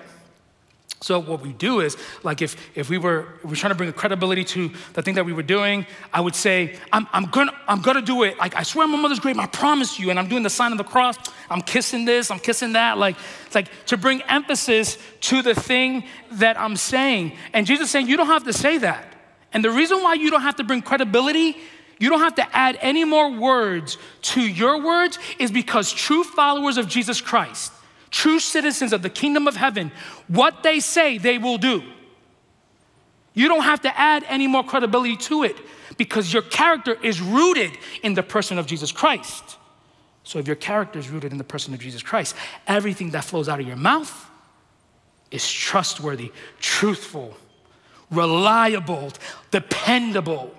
So 1.01 1.19
what 1.19 1.41
we 1.41 1.51
do 1.51 1.81
is, 1.81 1.97
like 2.23 2.41
if, 2.41 2.55
if 2.81 2.89
we 2.89 2.97
were 2.97 3.19
if 3.39 3.43
we 3.43 3.49
were 3.49 3.61
trying 3.61 3.75
to 3.75 3.79
bring 3.81 3.89
a 3.89 3.97
credibility 4.01 4.45
to 4.55 4.71
the 4.95 5.01
thing 5.01 5.15
that 5.15 5.25
we 5.25 5.33
were 5.33 5.47
doing, 5.57 5.85
I 6.17 6.19
would 6.25 6.35
say, 6.45 6.55
I'm, 6.95 7.05
I'm 7.15 7.25
gonna 7.35 7.51
I'm 7.67 7.81
gonna 7.81 8.05
do 8.13 8.23
it. 8.27 8.37
Like 8.43 8.55
I 8.61 8.63
swear 8.63 8.87
my 8.87 9.01
mother's 9.05 9.19
grave, 9.19 9.37
I 9.37 9.47
promise 9.47 9.99
you. 9.99 10.09
And 10.11 10.17
I'm 10.19 10.29
doing 10.33 10.43
the 10.43 10.55
sign 10.59 10.71
of 10.71 10.77
the 10.77 10.89
cross. 10.93 11.17
I'm 11.49 11.63
kissing 11.73 12.05
this, 12.05 12.31
I'm 12.31 12.39
kissing 12.39 12.73
that. 12.79 12.93
Like 13.05 13.15
it's 13.45 13.55
like 13.59 13.69
to 13.91 13.97
bring 13.97 14.21
emphasis 14.37 14.97
to 15.29 15.41
the 15.41 15.55
thing 15.69 16.03
that 16.43 16.55
I'm 16.63 16.77
saying. 16.77 17.25
And 17.53 17.67
Jesus 17.67 17.91
saying, 17.91 18.07
you 18.07 18.17
don't 18.19 18.31
have 18.35 18.45
to 18.51 18.53
say 18.53 18.77
that. 18.87 19.03
And 19.51 19.59
the 19.67 19.71
reason 19.79 19.97
why 20.05 20.13
you 20.23 20.29
don't 20.31 20.45
have 20.49 20.55
to 20.61 20.63
bring 20.63 20.81
credibility 20.81 21.57
you 21.99 22.09
don't 22.09 22.19
have 22.19 22.35
to 22.35 22.55
add 22.55 22.77
any 22.81 23.05
more 23.05 23.31
words 23.31 23.97
to 24.21 24.41
your 24.41 24.83
words, 24.83 25.19
is 25.39 25.51
because 25.51 25.91
true 25.91 26.23
followers 26.23 26.77
of 26.77 26.87
Jesus 26.87 27.21
Christ 27.21 27.71
true 28.13 28.39
citizens 28.39 28.93
of 28.93 29.01
the 29.01 29.09
kingdom 29.09 29.47
of 29.47 29.55
heaven, 29.57 29.91
what 30.27 30.63
they 30.63 30.79
say, 30.79 31.17
they 31.17 31.37
will 31.37 31.57
do. 31.57 31.83
You 33.33 33.47
don't 33.49 33.63
have 33.63 33.81
to 33.81 33.99
add 33.99 34.23
any 34.29 34.47
more 34.47 34.63
credibility 34.63 35.17
to 35.17 35.43
it 35.43 35.57
because 35.97 36.31
your 36.31 36.43
character 36.43 36.95
is 37.03 37.19
rooted 37.19 37.71
in 38.03 38.13
the 38.13 38.23
person 38.23 38.59
of 38.59 38.67
Jesus 38.67 38.91
Christ. 38.91 39.57
So, 40.23 40.39
if 40.39 40.47
your 40.47 40.55
character 40.55 40.99
is 40.99 41.09
rooted 41.09 41.31
in 41.31 41.37
the 41.37 41.43
person 41.43 41.73
of 41.73 41.79
Jesus 41.79 42.01
Christ, 42.01 42.35
everything 42.67 43.09
that 43.09 43.25
flows 43.25 43.49
out 43.49 43.59
of 43.59 43.67
your 43.67 43.75
mouth 43.75 44.29
is 45.31 45.51
trustworthy, 45.51 46.31
truthful, 46.59 47.35
reliable, 48.11 49.11
dependable. 49.51 50.53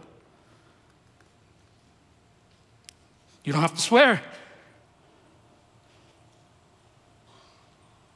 You 3.45 3.53
don't 3.53 3.63
have 3.63 3.75
to 3.75 3.81
swear. 3.81 4.23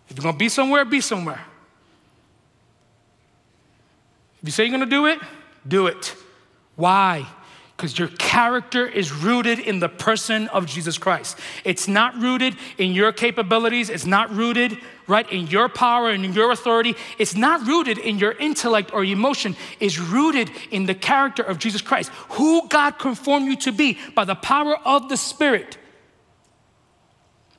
If 0.09 0.17
you're 0.17 0.23
gonna 0.23 0.39
be 0.39 0.49
somewhere, 0.49 0.85
be 0.85 1.01
somewhere. 1.01 1.45
If 4.43 4.49
you 4.49 4.53
say 4.53 4.65
you're 4.65 4.73
gonna 4.73 4.87
do 4.87 5.07
it, 5.07 5.19
do 5.67 5.87
it. 5.87 6.17
Why? 6.77 7.27
Because 7.77 7.99
your 7.99 8.09
character 8.09 8.87
is 8.87 9.13
rooted 9.13 9.59
in 9.59 9.81
the 9.81 9.89
person 9.89 10.49
of 10.49 10.67
Jesus 10.67 10.97
Christ. 10.97 11.39
It's 11.65 11.87
not 11.87 12.17
rooted 12.17 12.57
in 12.79 12.93
your 12.93 13.13
capabilities. 13.13 13.91
It's 13.91 14.07
not 14.07 14.35
rooted, 14.35 14.79
right, 15.09 15.31
in 15.33 15.49
your 15.49 15.69
power 15.69 16.11
and 16.11 16.25
in 16.25 16.33
your 16.33 16.53
authority. 16.53 16.95
It's 17.19 17.35
not 17.35 17.67
rooted 17.67 17.99
in 17.99 18.19
your 18.19 18.33
intellect 18.33 18.93
or 18.93 19.03
emotion. 19.05 19.57
It's 19.81 19.99
rooted 19.99 20.51
in 20.71 20.87
the 20.87 20.95
character 20.95 21.43
of 21.43 21.59
Jesus 21.59 21.81
Christ, 21.81 22.11
who 22.31 22.69
God 22.69 22.99
conformed 22.99 23.47
you 23.47 23.57
to 23.57 23.73
be 23.73 23.99
by 24.15 24.25
the 24.25 24.35
power 24.35 24.77
of 24.85 25.09
the 25.09 25.17
Spirit. 25.17 25.79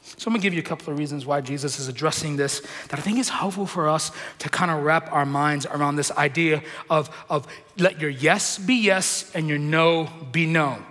So 0.01 0.27
I'm 0.27 0.33
gonna 0.33 0.41
give 0.41 0.53
you 0.53 0.59
a 0.59 0.63
couple 0.63 0.91
of 0.91 0.99
reasons 0.99 1.25
why 1.25 1.39
Jesus 1.41 1.79
is 1.79 1.87
addressing 1.87 2.35
this 2.35 2.61
that 2.89 2.99
I 2.99 3.01
think 3.01 3.19
is 3.19 3.29
helpful 3.29 3.65
for 3.65 3.87
us 3.87 4.11
to 4.39 4.49
kind 4.49 4.69
of 4.71 4.83
wrap 4.83 5.11
our 5.13 5.25
minds 5.25 5.65
around 5.65 5.95
this 5.95 6.11
idea 6.11 6.61
of, 6.89 7.09
of 7.29 7.47
let 7.77 8.01
your 8.01 8.09
yes 8.09 8.57
be 8.57 8.75
yes 8.75 9.31
and 9.33 9.47
your 9.47 9.59
no 9.59 10.09
be 10.31 10.45
no. 10.45 10.83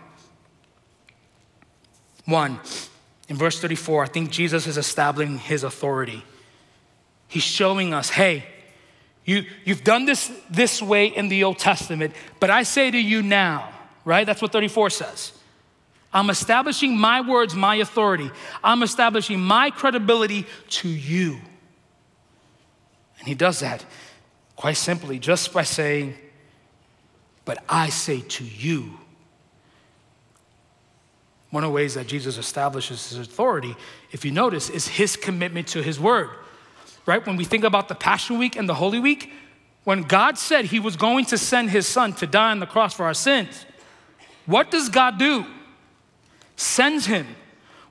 One, 2.24 2.60
in 3.28 3.36
verse 3.36 3.60
34, 3.60 4.04
I 4.04 4.06
think 4.06 4.30
Jesus 4.30 4.66
is 4.66 4.78
establishing 4.78 5.38
his 5.38 5.62
authority. 5.62 6.24
He's 7.28 7.42
showing 7.42 7.94
us, 7.94 8.10
hey, 8.10 8.44
you, 9.24 9.44
you've 9.64 9.84
done 9.84 10.06
this 10.06 10.32
this 10.48 10.80
way 10.80 11.06
in 11.06 11.28
the 11.28 11.44
Old 11.44 11.58
Testament, 11.58 12.14
but 12.40 12.48
I 12.48 12.62
say 12.62 12.90
to 12.90 12.98
you 12.98 13.22
now, 13.22 13.68
right? 14.04 14.26
That's 14.26 14.40
what 14.40 14.52
34 14.52 14.90
says. 14.90 15.32
I'm 16.12 16.30
establishing 16.30 16.96
my 16.96 17.20
words, 17.20 17.54
my 17.54 17.76
authority. 17.76 18.30
I'm 18.64 18.82
establishing 18.82 19.38
my 19.38 19.70
credibility 19.70 20.46
to 20.70 20.88
you. 20.88 21.38
And 23.18 23.28
he 23.28 23.34
does 23.34 23.60
that 23.60 23.84
quite 24.56 24.78
simply 24.78 25.18
just 25.18 25.52
by 25.52 25.62
saying, 25.62 26.14
But 27.44 27.62
I 27.68 27.90
say 27.90 28.22
to 28.22 28.44
you. 28.44 28.98
One 31.50 31.64
of 31.64 31.68
the 31.68 31.74
ways 31.74 31.94
that 31.94 32.06
Jesus 32.06 32.36
establishes 32.38 33.10
his 33.10 33.18
authority, 33.18 33.74
if 34.12 34.24
you 34.24 34.30
notice, 34.30 34.68
is 34.68 34.88
his 34.88 35.16
commitment 35.16 35.68
to 35.68 35.82
his 35.82 35.98
word. 35.98 36.30
Right? 37.08 37.26
When 37.26 37.36
we 37.36 37.44
think 37.44 37.64
about 37.64 37.88
the 37.88 37.96
Passion 37.96 38.38
Week 38.38 38.54
and 38.54 38.68
the 38.68 38.74
Holy 38.74 39.00
Week, 39.00 39.32
when 39.82 40.02
God 40.02 40.38
said 40.38 40.66
he 40.66 40.78
was 40.78 40.94
going 40.94 41.24
to 41.24 41.38
send 41.38 41.70
his 41.70 41.88
son 41.88 42.12
to 42.14 42.26
die 42.26 42.52
on 42.52 42.60
the 42.60 42.66
cross 42.66 42.94
for 42.94 43.06
our 43.06 43.14
sins, 43.14 43.66
what 44.46 44.70
does 44.70 44.88
God 44.88 45.18
do? 45.18 45.44
sends 46.58 47.06
him. 47.06 47.26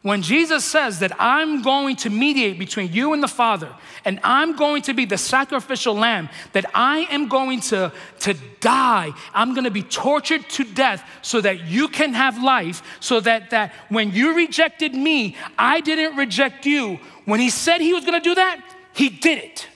When 0.03 0.21
Jesus 0.21 0.63
says 0.63 0.99
that 0.99 1.11
I'm 1.19 1.63
going 1.63 1.95
to 1.97 2.09
mediate 2.09 2.59
between 2.59 2.93
you 2.93 3.13
and 3.13 3.23
the 3.23 3.27
Father, 3.27 3.73
and 4.05 4.19
I'm 4.23 4.55
going 4.55 4.83
to 4.83 4.93
be 4.93 5.05
the 5.05 5.17
sacrificial 5.17 5.95
lamb, 5.95 6.29
that 6.53 6.65
I 6.73 6.99
am 7.09 7.27
going 7.27 7.61
to, 7.61 7.91
to 8.19 8.33
die, 8.61 9.11
I'm 9.33 9.53
going 9.53 9.63
to 9.63 9.71
be 9.71 9.83
tortured 9.83 10.47
to 10.49 10.63
death 10.63 11.03
so 11.21 11.41
that 11.41 11.65
you 11.65 11.87
can 11.87 12.13
have 12.13 12.41
life, 12.41 12.83
so 12.99 13.19
that, 13.21 13.49
that 13.49 13.73
when 13.89 14.11
you 14.11 14.35
rejected 14.35 14.93
me, 14.93 15.35
I 15.57 15.81
didn't 15.81 16.15
reject 16.15 16.65
you. 16.65 16.99
When 17.25 17.39
he 17.39 17.49
said 17.49 17.81
he 17.81 17.93
was 17.93 18.05
going 18.05 18.21
to 18.21 18.29
do 18.29 18.35
that, 18.35 18.61
he 18.97 19.09
did 19.09 19.37
it. 19.37 19.67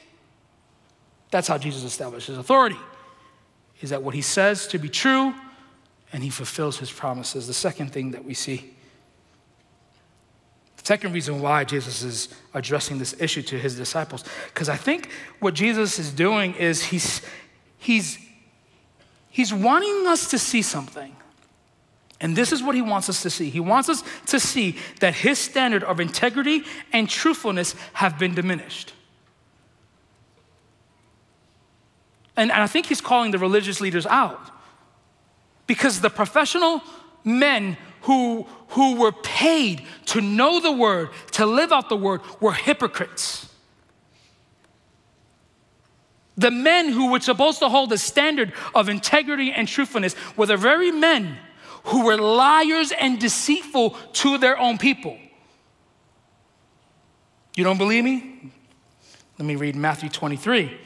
That's 1.30 1.48
how 1.48 1.58
Jesus 1.58 1.84
establishes 1.84 2.38
authority. 2.38 2.80
Is 3.82 3.92
that 3.92 4.04
what 4.04 4.16
he 4.16 4.22
says 4.22 4.68
to 4.68 4.78
be 4.78 4.90
true, 4.90 5.34
and 6.12 6.24
he 6.24 6.30
fulfills 6.30 6.78
his 6.78 6.92
promises. 6.92 7.48
The 7.48 7.54
second 7.54 7.94
thing 7.94 8.12
that 8.12 8.26
we 8.26 8.34
see 8.34 8.74
The 10.82 10.88
Second 10.88 11.14
reason 11.14 11.42
why 11.42 11.64
Jesus 11.64 12.02
is 12.02 12.30
addressing 12.56 12.98
this 12.98 13.16
issue 13.20 13.44
to 13.44 13.60
his 13.60 13.76
disciples, 13.76 14.24
because 14.48 14.68
I 14.68 14.78
think 14.78 15.12
what 15.40 15.54
Jesus 15.54 16.00
is 16.00 16.12
doing 16.12 16.56
is 16.56 16.84
he's, 16.86 17.22
he's, 17.78 18.18
he's 19.30 19.54
wanting 19.54 20.08
us 20.08 20.32
to 20.32 20.40
see 20.40 20.64
something. 20.64 21.16
And 22.20 22.36
this 22.36 22.52
is 22.52 22.64
what 22.64 22.74
he 22.74 22.82
wants 22.82 23.10
us 23.10 23.22
to 23.22 23.30
see. 23.30 23.52
He 23.52 23.60
wants 23.60 23.90
us 23.90 24.04
to 24.28 24.40
see 24.40 24.76
that 25.02 25.14
his 25.14 25.38
standard 25.38 25.84
of 25.84 26.00
integrity 26.00 26.64
and 26.92 27.08
truthfulness 27.08 27.76
have 27.94 28.18
been 28.18 28.34
diminished. 28.34 28.94
And, 32.38 32.52
and 32.52 32.62
I 32.62 32.68
think 32.68 32.86
he's 32.86 33.02
calling 33.02 33.32
the 33.32 33.40
religious 33.40 33.82
leaders 33.82 34.06
out 34.06 34.40
because 35.68 36.02
the 36.02 36.10
professional 36.10 36.82
men 37.24 37.78
who, 38.02 38.48
who 38.70 38.96
were 38.96 39.12
paid 39.12 39.84
to 40.08 40.22
know 40.22 40.60
the 40.60 40.72
word, 40.72 41.10
to 41.32 41.46
live 41.46 41.72
out 41.72 41.90
the 41.90 41.98
word, 41.98 42.22
were 42.40 42.54
hypocrites. 42.54 43.48
The 46.38 46.52
men 46.52 46.90
who 46.90 47.12
were 47.12 47.20
supposed 47.20 47.60
to 47.60 47.70
hold 47.70 47.90
the 47.90 47.98
standard 47.98 48.54
of 48.74 48.90
integrity 48.90 49.52
and 49.52 49.68
truthfulness 49.68 50.16
were 50.36 50.48
the 50.48 50.58
very 50.58 50.92
men 50.92 51.38
who 51.86 52.06
were 52.06 52.18
liars 52.18 52.92
and 52.92 53.20
deceitful 53.20 53.92
to 54.14 54.38
their 54.38 54.58
own 54.58 54.78
people. 54.78 55.18
You 57.56 57.64
don't 57.64 57.78
believe 57.78 58.04
me? 58.04 58.52
Let 59.38 59.46
me 59.46 59.56
read 59.56 59.76
Matthew 59.76 60.10
23. 60.10 60.80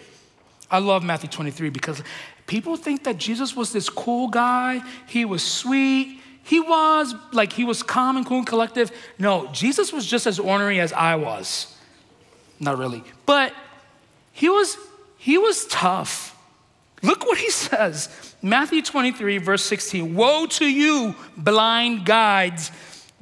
I 0.70 0.80
love 0.80 1.04
Matthew 1.04 1.30
23 1.30 1.70
because 1.70 2.02
people 2.48 2.76
think 2.76 3.04
that 3.04 3.18
Jesus 3.18 3.56
was 3.56 3.72
this 3.72 3.90
cool 3.90 4.28
guy, 4.28 4.82
he 5.08 5.26
was 5.26 5.44
sweet, 5.44 6.20
he 6.44 6.60
was 6.60 7.16
like, 7.32 7.54
he 7.54 7.64
was 7.64 7.82
calm 7.82 8.18
and 8.18 8.26
cool 8.26 8.38
and 8.38 8.48
collective. 8.48 8.92
No, 9.18 9.48
Jesus 9.52 9.92
was 9.92 10.06
just 10.06 10.28
as 10.28 10.38
ornery 10.38 10.80
as 10.80 10.94
I 10.94 11.16
was. 11.16 11.76
Not 12.60 12.78
really. 12.78 13.04
But 13.26 13.54
he 14.32 14.50
was, 14.50 14.78
he 15.18 15.38
was 15.38 15.66
tough. 15.68 16.38
Look 17.02 17.26
what 17.26 17.38
he 17.40 17.50
says. 17.50 18.36
Matthew 18.42 18.82
23, 18.84 19.40
verse 19.40 19.64
16. 19.64 20.14
Woe 20.14 20.46
to 20.46 20.66
you, 20.66 21.16
blind 21.36 22.06
guides. 22.06 22.72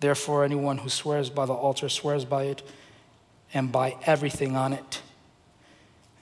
Therefore, 0.00 0.44
anyone 0.44 0.78
who 0.78 0.88
swears 0.88 1.30
by 1.30 1.46
the 1.46 1.52
altar 1.52 1.88
swears 1.88 2.24
by 2.24 2.44
it 2.44 2.62
and 3.52 3.70
by 3.70 3.96
everything 4.06 4.56
on 4.56 4.72
it. 4.72 5.02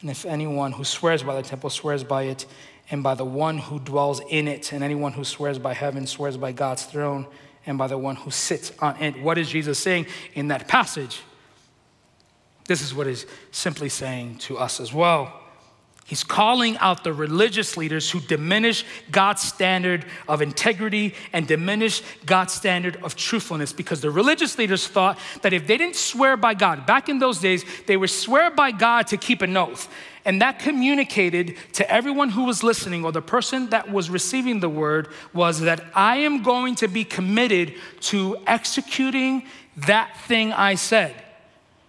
And 0.01 0.11
if 0.11 0.27
anyone 0.27 0.73
who 0.73 0.85
swears 0.85 1.23
by 1.23 1.41
the 1.41 1.49
temple 1.49 1.71
swears 1.71 2.05
by 2.05 2.25
it 2.25 2.47
and 2.91 3.03
by 3.03 3.15
the 3.15 3.25
one 3.25 3.59
who 3.59 3.79
dwells 3.79 4.21
in 4.29 4.49
it. 4.49 4.73
And 4.73 4.83
anyone 4.83 5.13
who 5.13 5.25
swears 5.25 5.59
by 5.59 5.75
heaven 5.75 6.07
swears 6.07 6.37
by 6.37 6.53
God's 6.53 6.85
throne 6.85 7.27
and 7.67 7.79
by 7.79 7.87
the 7.87 7.99
one 7.99 8.17
who 8.17 8.31
sits 8.31 8.73
on 8.81 9.01
it. 9.03 9.21
What 9.21 9.39
is 9.39 9.49
Jesus 9.49 9.79
saying 9.79 10.07
in 10.35 10.49
that 10.49 10.69
passage? 10.69 11.21
This 12.67 12.83
is 12.83 12.95
what 12.95 13.07
he's 13.07 13.27
simply 13.51 13.89
saying 13.89 14.39
to 14.39 14.59
us 14.59 14.81
as 14.81 14.93
well. 14.93 15.41
He's 16.09 16.25
calling 16.25 16.79
out 16.79 17.05
the 17.05 17.13
religious 17.13 17.77
leaders 17.77 18.11
who 18.11 18.21
diminish 18.21 18.83
God's 19.11 19.43
standard 19.43 20.07
of 20.27 20.41
integrity 20.41 21.15
and 21.35 21.47
diminish 21.47 22.03
God's 22.25 22.55
standard 22.55 22.97
of 23.03 23.15
truthfulness 23.15 23.75
because 23.75 24.01
the 24.01 24.11
religious 24.11 24.57
leaders 24.57 24.89
thought 24.89 25.19
that 25.43 25.53
if 25.53 25.67
they 25.67 25.77
didn't 25.77 25.97
swear 25.97 26.39
by 26.39 26.55
God, 26.55 26.87
back 26.87 27.11
in 27.11 27.19
those 27.19 27.41
days, 27.41 27.63
they 27.87 27.99
would 27.99 28.09
swear 28.09 28.51
by 28.51 28.71
God 28.71 29.09
to 29.09 29.19
keep 29.19 29.43
an 29.43 29.55
oath. 29.55 29.93
And 30.25 30.41
that 30.41 30.61
communicated 30.61 31.59
to 31.75 31.91
everyone 31.93 32.31
who 32.31 32.45
was 32.45 32.63
listening 32.63 33.05
or 33.05 33.13
the 33.13 33.21
person 33.21 33.69
that 33.69 33.93
was 33.93 34.09
receiving 34.09 34.61
the 34.61 34.69
word 34.71 35.09
was 35.35 35.61
that 35.61 35.85
I 35.95 36.17
am 36.21 36.43
going 36.43 36.77
to 36.77 36.89
be 36.89 37.05
committed 37.05 37.75
to 38.01 38.39
executing 38.47 39.43
that 39.77 40.17
thing 40.21 40.55
I 40.55 40.77
said. 40.77 41.15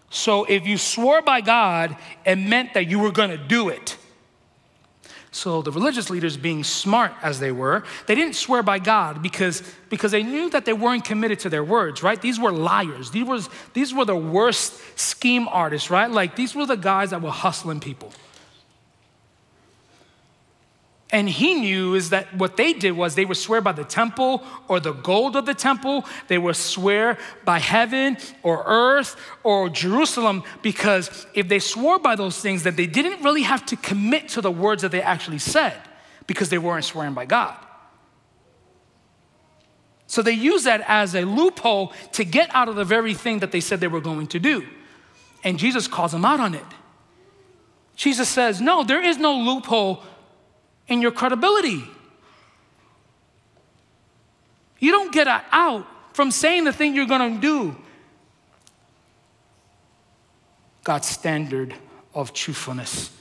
So 0.10 0.44
if 0.44 0.68
you 0.68 0.78
swore 0.78 1.22
by 1.22 1.40
God, 1.40 1.96
it 2.26 2.36
meant 2.36 2.74
that 2.74 2.90
you 2.90 3.00
were 3.00 3.14
gonna 3.14 3.38
do 3.38 3.70
it. 3.70 3.96
So 5.32 5.62
the 5.62 5.72
religious 5.72 6.10
leaders, 6.10 6.38
being 6.38 6.64
smart 6.64 7.14
as 7.22 7.40
they 7.40 7.52
were, 7.52 7.84
they 8.08 8.16
didn't 8.16 8.36
swear 8.36 8.64
by 8.64 8.80
God 8.80 9.22
because, 9.22 9.62
because 9.90 10.12
they 10.12 10.24
knew 10.24 10.50
that 10.50 10.66
they 10.66 10.74
weren't 10.74 11.06
committed 11.06 11.40
to 11.42 11.50
their 11.50 11.64
words, 11.64 12.02
right? 12.02 12.20
These 12.20 12.40
were 12.40 12.52
liars. 12.52 13.12
These, 13.12 13.26
was, 13.26 13.50
these 13.74 13.94
were 13.94 14.06
the 14.06 14.16
worst 14.16 14.82
scheme 14.98 15.48
artists, 15.48 15.92
right? 15.92 16.10
Like 16.10 16.36
these 16.36 16.56
were 16.56 16.66
the 16.66 16.78
guys 16.78 17.12
that 17.12 17.22
were 17.22 17.30
hustling 17.30 17.80
people. 17.80 18.12
And 21.12 21.28
he 21.28 21.56
knew 21.56 21.96
is 21.96 22.12
that 22.12 22.36
what 22.36 22.56
they 22.56 22.72
did 22.74 22.92
was 22.92 23.16
they 23.16 23.26
would 23.26 23.38
swear 23.38 23.62
by 23.62 23.72
the 23.72 23.84
temple 23.84 24.44
or 24.68 24.80
the 24.80 24.94
gold 24.94 25.36
of 25.36 25.48
the 25.48 25.56
temple. 25.56 26.06
They 26.28 26.38
would 26.38 26.56
swear 26.56 27.18
by 27.46 27.58
heaven 27.58 28.18
or 28.44 28.64
earth 28.68 29.16
or 29.44 29.70
Jerusalem 29.70 30.44
because 30.62 31.26
if 31.34 31.48
they 31.48 31.58
swore 31.58 31.98
by 31.98 32.16
those 32.16 32.40
things, 32.40 32.62
then 32.62 32.76
they 32.76 32.86
didn't 32.86 33.24
really 33.24 33.42
have 33.42 33.66
to 33.68 33.76
commit 33.76 34.30
to 34.30 34.42
the 34.42 34.52
words 34.52 34.84
that 34.84 34.92
they 34.92 35.02
actually 35.02 35.40
said 35.40 35.76
because 36.28 36.50
they 36.50 36.60
weren't 36.60 36.86
swearing 36.86 37.16
by 37.16 37.26
God. 37.26 37.56
So 40.06 40.22
they 40.22 40.34
use 40.34 40.64
that 40.64 40.84
as 40.88 41.16
a 41.16 41.22
loophole 41.22 41.92
to 42.14 42.24
get 42.24 42.54
out 42.54 42.70
of 42.70 42.76
the 42.76 42.86
very 42.86 43.16
thing 43.16 43.40
that 43.40 43.52
they 43.52 43.62
said 43.62 43.80
they 43.80 43.88
were 43.88 44.02
going 44.02 44.28
to 44.28 44.40
do. 44.40 44.66
And 45.44 45.58
Jesus 45.58 45.88
calls 45.88 46.12
them 46.12 46.26
out 46.26 46.40
on 46.40 46.54
it. 46.54 46.66
Jesus 47.96 48.30
says, 48.30 48.62
No, 48.62 48.84
there 48.84 49.04
is 49.04 49.18
no 49.18 49.36
loophole 49.36 50.04
in 50.90 51.02
your 51.02 51.12
credibility. 51.12 51.84
You 54.80 54.92
don't 54.92 55.14
get 55.14 55.28
out 55.28 55.88
from 56.14 56.32
saying 56.32 56.64
the 56.66 56.74
thing 56.74 56.96
you're 56.96 57.06
going 57.06 57.36
to 57.36 57.40
do. 57.40 57.76
God's 60.84 61.08
standard 61.08 61.76
of 62.14 62.34
truthfulness, 62.34 63.12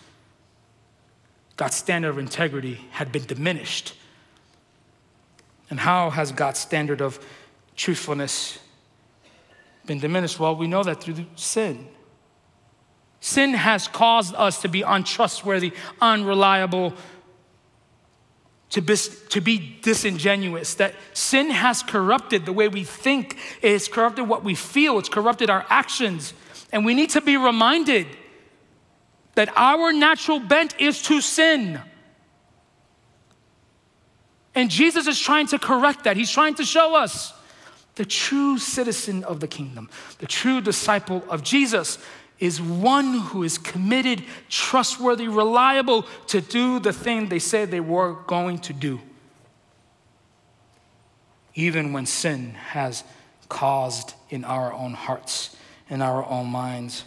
God's 1.57 1.77
standard 1.77 2.09
of 2.09 2.19
integrity 2.19 2.81
had 2.91 3.13
been 3.13 3.25
diminished. 3.25 3.95
And 5.71 5.79
how 5.79 6.09
has 6.09 6.33
God's 6.33 6.59
standard 6.59 7.03
of 7.03 7.23
truthfulness 7.77 8.59
been 9.85 9.99
diminished? 9.99 10.41
Well, 10.41 10.57
we 10.57 10.67
know 10.67 10.83
that 10.83 11.03
through 11.03 11.27
sin. 11.35 11.87
Sin 13.21 13.53
has 13.53 13.89
caused 13.89 14.35
us 14.37 14.63
to 14.63 14.69
be 14.69 14.83
untrustworthy, 14.83 15.73
unreliable, 16.01 16.95
to 18.71 18.83
be, 18.83 18.97
to 19.31 19.41
be 19.41 19.79
disingenuous, 19.83 20.75
that 20.75 20.95
sin 21.15 21.51
has 21.51 21.83
corrupted 21.83 22.45
the 22.45 22.53
way 22.53 22.69
we 22.69 22.85
think, 22.85 23.39
it's 23.63 23.89
corrupted 23.89 24.29
what 24.29 24.45
we 24.45 24.55
feel, 24.55 24.99
it's 24.99 25.09
corrupted 25.09 25.49
our 25.49 25.65
actions. 25.71 26.35
And 26.73 26.85
we 26.85 26.95
need 26.95 27.11
to 27.11 27.21
be 27.21 27.37
reminded 27.37 28.07
that 29.35 29.51
our 29.57 29.93
natural 29.93 30.41
bent 30.41 30.79
is 30.81 31.01
to 31.03 31.21
sin. 31.21 31.81
And 34.55 34.71
Jesus 34.71 35.07
is 35.07 35.19
trying 35.19 35.47
to 35.49 35.59
correct 35.59 36.05
that. 36.05 36.17
He's 36.17 36.31
trying 36.31 36.55
to 36.57 36.65
show 36.65 36.97
us 36.97 37.33
the 37.95 38.05
true 38.05 38.59
citizen 38.59 39.25
of 39.25 39.41
the 39.41 39.49
kingdom, 39.49 39.89
the 40.19 40.27
true 40.27 40.61
disciple 40.61 41.25
of 41.29 41.43
Jesus 41.43 41.99
is 42.39 42.61
one 42.61 43.19
who 43.19 43.43
is 43.43 43.59
committed, 43.59 44.23
trustworthy, 44.49 45.29
reliable 45.29 46.03
to 46.29 46.41
do 46.41 46.79
the 46.79 46.93
thing 46.93 47.29
they 47.29 47.39
said 47.39 47.71
they 47.71 47.81
were 47.81 48.15
going 48.27 48.59
to 48.59 48.73
do. 48.73 49.01
Even 51.55 51.93
when 51.93 52.07
sin 52.07 52.55
has 52.55 53.03
caused 53.49 54.15
in 54.31 54.45
our 54.45 54.73
own 54.73 54.95
hearts, 54.95 55.57
in 55.89 56.01
our 56.01 56.25
own 56.25 56.47
minds, 56.47 57.05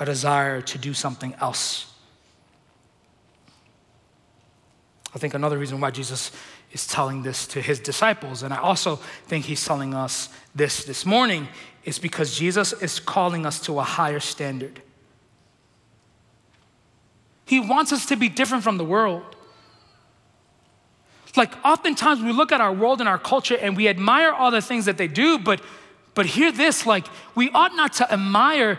a 0.00 0.04
desire 0.04 0.60
to 0.62 0.78
do 0.78 0.94
something 0.94 1.34
else. 1.40 1.86
I 5.14 5.18
think 5.18 5.34
another 5.34 5.58
reason 5.58 5.80
why 5.80 5.90
Jesus 5.90 6.32
is 6.72 6.86
telling 6.86 7.22
this 7.22 7.46
to 7.48 7.60
his 7.60 7.80
disciples, 7.80 8.42
and 8.42 8.54
I 8.54 8.58
also 8.58 8.96
think 9.26 9.44
he's 9.44 9.64
telling 9.64 9.92
us 9.92 10.28
this 10.54 10.84
this 10.84 11.04
morning, 11.04 11.48
is 11.84 11.98
because 11.98 12.36
Jesus 12.36 12.72
is 12.74 13.00
calling 13.00 13.46
us 13.46 13.60
to 13.60 13.78
a 13.78 13.82
higher 13.82 14.20
standard. 14.20 14.82
He 17.46 17.58
wants 17.58 17.92
us 17.92 18.06
to 18.06 18.16
be 18.16 18.28
different 18.28 18.62
from 18.62 18.76
the 18.76 18.84
world. 18.84 19.36
Like, 21.36 21.52
oftentimes 21.64 22.22
we 22.22 22.32
look 22.32 22.52
at 22.52 22.60
our 22.60 22.72
world 22.72 23.00
and 23.00 23.08
our 23.08 23.18
culture 23.18 23.56
and 23.56 23.76
we 23.76 23.88
admire 23.88 24.32
all 24.32 24.50
the 24.50 24.60
things 24.60 24.84
that 24.84 24.98
they 24.98 25.08
do, 25.08 25.38
but, 25.38 25.60
but 26.14 26.26
hear 26.26 26.52
this 26.52 26.86
like, 26.86 27.06
we 27.34 27.50
ought 27.50 27.74
not 27.74 27.92
to 27.94 28.12
admire 28.12 28.78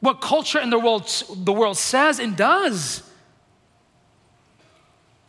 what 0.00 0.20
culture 0.20 0.58
and 0.58 0.72
the 0.72 0.78
world, 0.78 1.10
the 1.34 1.52
world 1.52 1.76
says 1.76 2.18
and 2.18 2.36
does. 2.36 3.02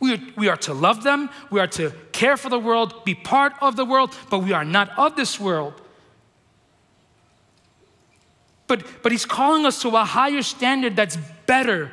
We, 0.00 0.32
we 0.36 0.48
are 0.48 0.56
to 0.58 0.72
love 0.72 1.02
them, 1.02 1.28
we 1.50 1.60
are 1.60 1.66
to 1.68 1.92
care 2.12 2.36
for 2.36 2.48
the 2.48 2.58
world, 2.58 3.04
be 3.04 3.14
part 3.14 3.52
of 3.60 3.76
the 3.76 3.84
world, 3.84 4.16
but 4.30 4.38
we 4.38 4.52
are 4.52 4.64
not 4.64 4.90
of 4.98 5.14
this 5.14 5.38
world. 5.38 5.74
But, 8.70 8.84
but 9.02 9.10
he's 9.10 9.26
calling 9.26 9.66
us 9.66 9.82
to 9.82 9.88
a 9.96 10.04
higher 10.04 10.42
standard 10.42 10.94
that's 10.94 11.18
better. 11.44 11.90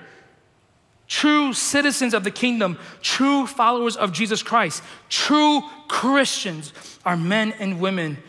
True 1.07 1.51
citizens 1.51 2.13
of 2.13 2.23
the 2.23 2.29
kingdom, 2.29 2.77
true 3.01 3.47
followers 3.47 3.97
of 3.97 4.11
Jesus 4.11 4.43
Christ, 4.43 4.83
true 5.09 5.63
Christians 5.87 6.73
are 7.03 7.17
men 7.17 7.51
and 7.53 7.79
women 7.79 8.19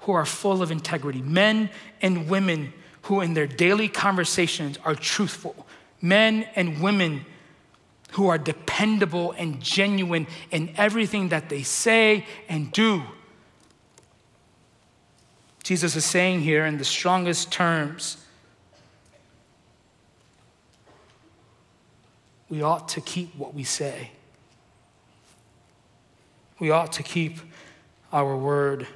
who 0.00 0.12
are 0.12 0.26
full 0.26 0.60
of 0.60 0.70
integrity, 0.70 1.22
men 1.22 1.70
and 2.02 2.28
women 2.28 2.74
who, 3.04 3.22
in 3.22 3.32
their 3.32 3.46
daily 3.46 3.88
conversations, 3.88 4.78
are 4.84 4.94
truthful, 4.94 5.66
men 6.02 6.46
and 6.54 6.82
women 6.82 7.24
who 8.10 8.28
are 8.28 8.36
dependable 8.36 9.32
and 9.38 9.58
genuine 9.62 10.26
in 10.50 10.74
everything 10.76 11.30
that 11.30 11.48
they 11.48 11.62
say 11.62 12.26
and 12.46 12.70
do. 12.72 13.02
Jesus 15.70 15.94
is 15.94 16.04
saying 16.04 16.40
here 16.40 16.66
in 16.66 16.78
the 16.78 16.84
strongest 16.84 17.52
terms 17.52 18.16
we 22.48 22.60
ought 22.60 22.88
to 22.88 23.00
keep 23.00 23.32
what 23.36 23.54
we 23.54 23.62
say. 23.62 24.10
We 26.58 26.72
ought 26.72 26.90
to 26.94 27.04
keep 27.04 27.38
our 28.12 28.36
word. 28.36 28.88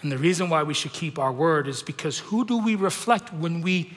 And 0.00 0.10
the 0.10 0.16
reason 0.16 0.48
why 0.48 0.62
we 0.62 0.72
should 0.72 0.94
keep 0.94 1.18
our 1.18 1.30
word 1.30 1.68
is 1.68 1.82
because 1.82 2.18
who 2.18 2.46
do 2.46 2.56
we 2.56 2.74
reflect 2.74 3.34
when 3.34 3.60
we 3.60 3.92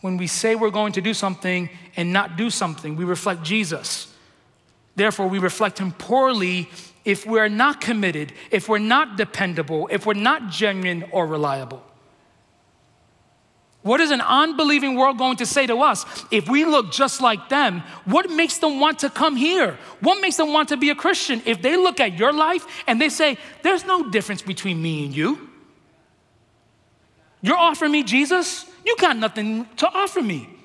when 0.00 0.16
we 0.16 0.26
say 0.26 0.54
we're 0.54 0.70
going 0.70 0.94
to 0.94 1.02
do 1.02 1.12
something 1.12 1.68
and 1.96 2.14
not 2.14 2.38
do 2.38 2.48
something? 2.48 2.96
We 2.96 3.04
reflect 3.04 3.42
Jesus. 3.42 4.09
Therefore, 4.96 5.28
we 5.28 5.38
reflect 5.38 5.78
him 5.78 5.92
poorly 5.92 6.68
if 7.04 7.26
we're 7.26 7.48
not 7.48 7.80
committed, 7.80 8.32
if 8.50 8.68
we're 8.68 8.78
not 8.78 9.16
dependable, 9.16 9.88
if 9.90 10.06
we're 10.06 10.14
not 10.14 10.50
genuine 10.50 11.04
or 11.12 11.26
reliable? 11.26 11.82
What 13.82 14.00
is 14.00 14.10
an 14.10 14.20
unbelieving 14.20 14.96
world 14.96 15.16
going 15.16 15.38
to 15.38 15.46
say 15.46 15.66
to 15.66 15.78
us 15.78 16.04
if 16.30 16.50
we 16.50 16.66
look 16.66 16.92
just 16.92 17.22
like 17.22 17.48
them? 17.48 17.82
What 18.04 18.30
makes 18.30 18.58
them 18.58 18.78
want 18.78 18.98
to 18.98 19.08
come 19.08 19.36
here? 19.36 19.78
What 20.00 20.20
makes 20.20 20.36
them 20.36 20.52
want 20.52 20.68
to 20.68 20.76
be 20.76 20.90
a 20.90 20.94
Christian? 20.94 21.40
If 21.46 21.62
they 21.62 21.78
look 21.78 21.98
at 21.98 22.18
your 22.18 22.32
life 22.32 22.66
and 22.86 23.00
they 23.00 23.08
say, 23.08 23.38
There's 23.62 23.86
no 23.86 24.10
difference 24.10 24.42
between 24.42 24.82
me 24.82 25.06
and 25.06 25.16
you. 25.16 25.48
You're 27.40 27.56
offering 27.56 27.92
me 27.92 28.02
Jesus? 28.02 28.66
You 28.84 28.96
got 28.98 29.16
nothing 29.16 29.66
to 29.76 29.88
offer 29.88 30.20
me. 30.20 30.59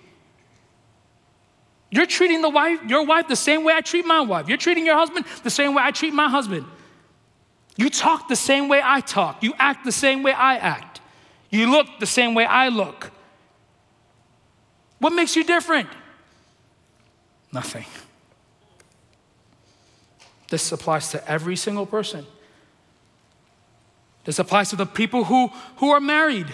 You're 1.95 2.05
treating 2.05 2.41
the 2.41 2.49
wife, 2.49 2.79
your 2.85 3.05
wife 3.05 3.29
the 3.29 3.37
same 3.37 3.63
way 3.63 3.73
I 3.73 3.79
treat 3.79 4.05
my 4.05 4.19
wife. 4.19 4.49
You're 4.49 4.57
treating 4.57 4.85
your 4.85 4.97
husband 4.97 5.25
the 5.43 5.49
same 5.49 5.73
way 5.73 5.81
I 5.81 5.91
treat 5.91 6.13
my 6.13 6.27
husband. 6.27 6.65
You 7.77 7.89
talk 7.89 8.27
the 8.27 8.35
same 8.35 8.67
way 8.67 8.81
I 8.83 8.99
talk. 8.99 9.41
You 9.41 9.53
act 9.57 9.85
the 9.85 9.93
same 9.93 10.21
way 10.21 10.33
I 10.33 10.57
act. 10.57 10.99
You 11.49 11.71
look 11.71 11.87
the 12.01 12.05
same 12.05 12.35
way 12.35 12.43
I 12.43 12.67
look. 12.67 13.11
What 14.99 15.11
makes 15.11 15.37
you 15.37 15.45
different? 15.45 15.87
Nothing. 17.53 17.85
This 20.49 20.69
applies 20.73 21.11
to 21.11 21.31
every 21.31 21.55
single 21.55 21.85
person. 21.85 22.25
This 24.25 24.37
applies 24.37 24.69
to 24.71 24.75
the 24.75 24.85
people 24.85 25.23
who, 25.23 25.47
who 25.77 25.91
are 25.91 26.01
married. 26.01 26.47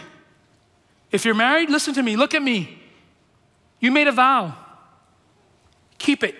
If 1.11 1.25
you're 1.25 1.33
married, 1.33 1.71
listen 1.71 1.95
to 1.95 2.03
me, 2.03 2.15
look 2.15 2.35
at 2.35 2.43
me. 2.43 2.77
You 3.79 3.89
made 3.89 4.07
a 4.07 4.11
vow, 4.11 4.53
keep 6.01 6.23
it. 6.23 6.35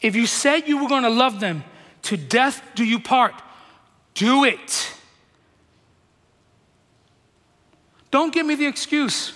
If 0.00 0.14
you 0.14 0.26
said 0.26 0.68
you 0.68 0.82
were 0.82 0.88
going 0.88 1.02
to 1.02 1.10
love 1.10 1.40
them, 1.40 1.64
to 2.02 2.16
death 2.16 2.62
do 2.74 2.84
you 2.84 3.00
part, 3.00 3.34
do 4.14 4.44
it. 4.44 4.92
Don't 8.10 8.32
give 8.32 8.46
me 8.46 8.54
the 8.54 8.66
excuse. 8.66 9.34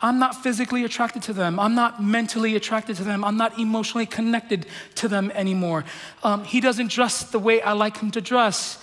I'm 0.00 0.18
not 0.18 0.42
physically 0.42 0.84
attracted 0.84 1.22
to 1.22 1.32
them. 1.32 1.58
I'm 1.58 1.74
not 1.74 2.02
mentally 2.02 2.54
attracted 2.54 2.96
to 2.96 3.04
them. 3.04 3.24
I'm 3.24 3.38
not 3.38 3.58
emotionally 3.58 4.06
connected 4.06 4.66
to 4.96 5.08
them 5.08 5.30
anymore. 5.34 5.84
Um, 6.22 6.44
he 6.44 6.60
doesn't 6.60 6.90
dress 6.90 7.24
the 7.24 7.38
way 7.38 7.62
I 7.62 7.72
like 7.72 7.96
him 7.96 8.10
to 8.10 8.20
dress. 8.20 8.82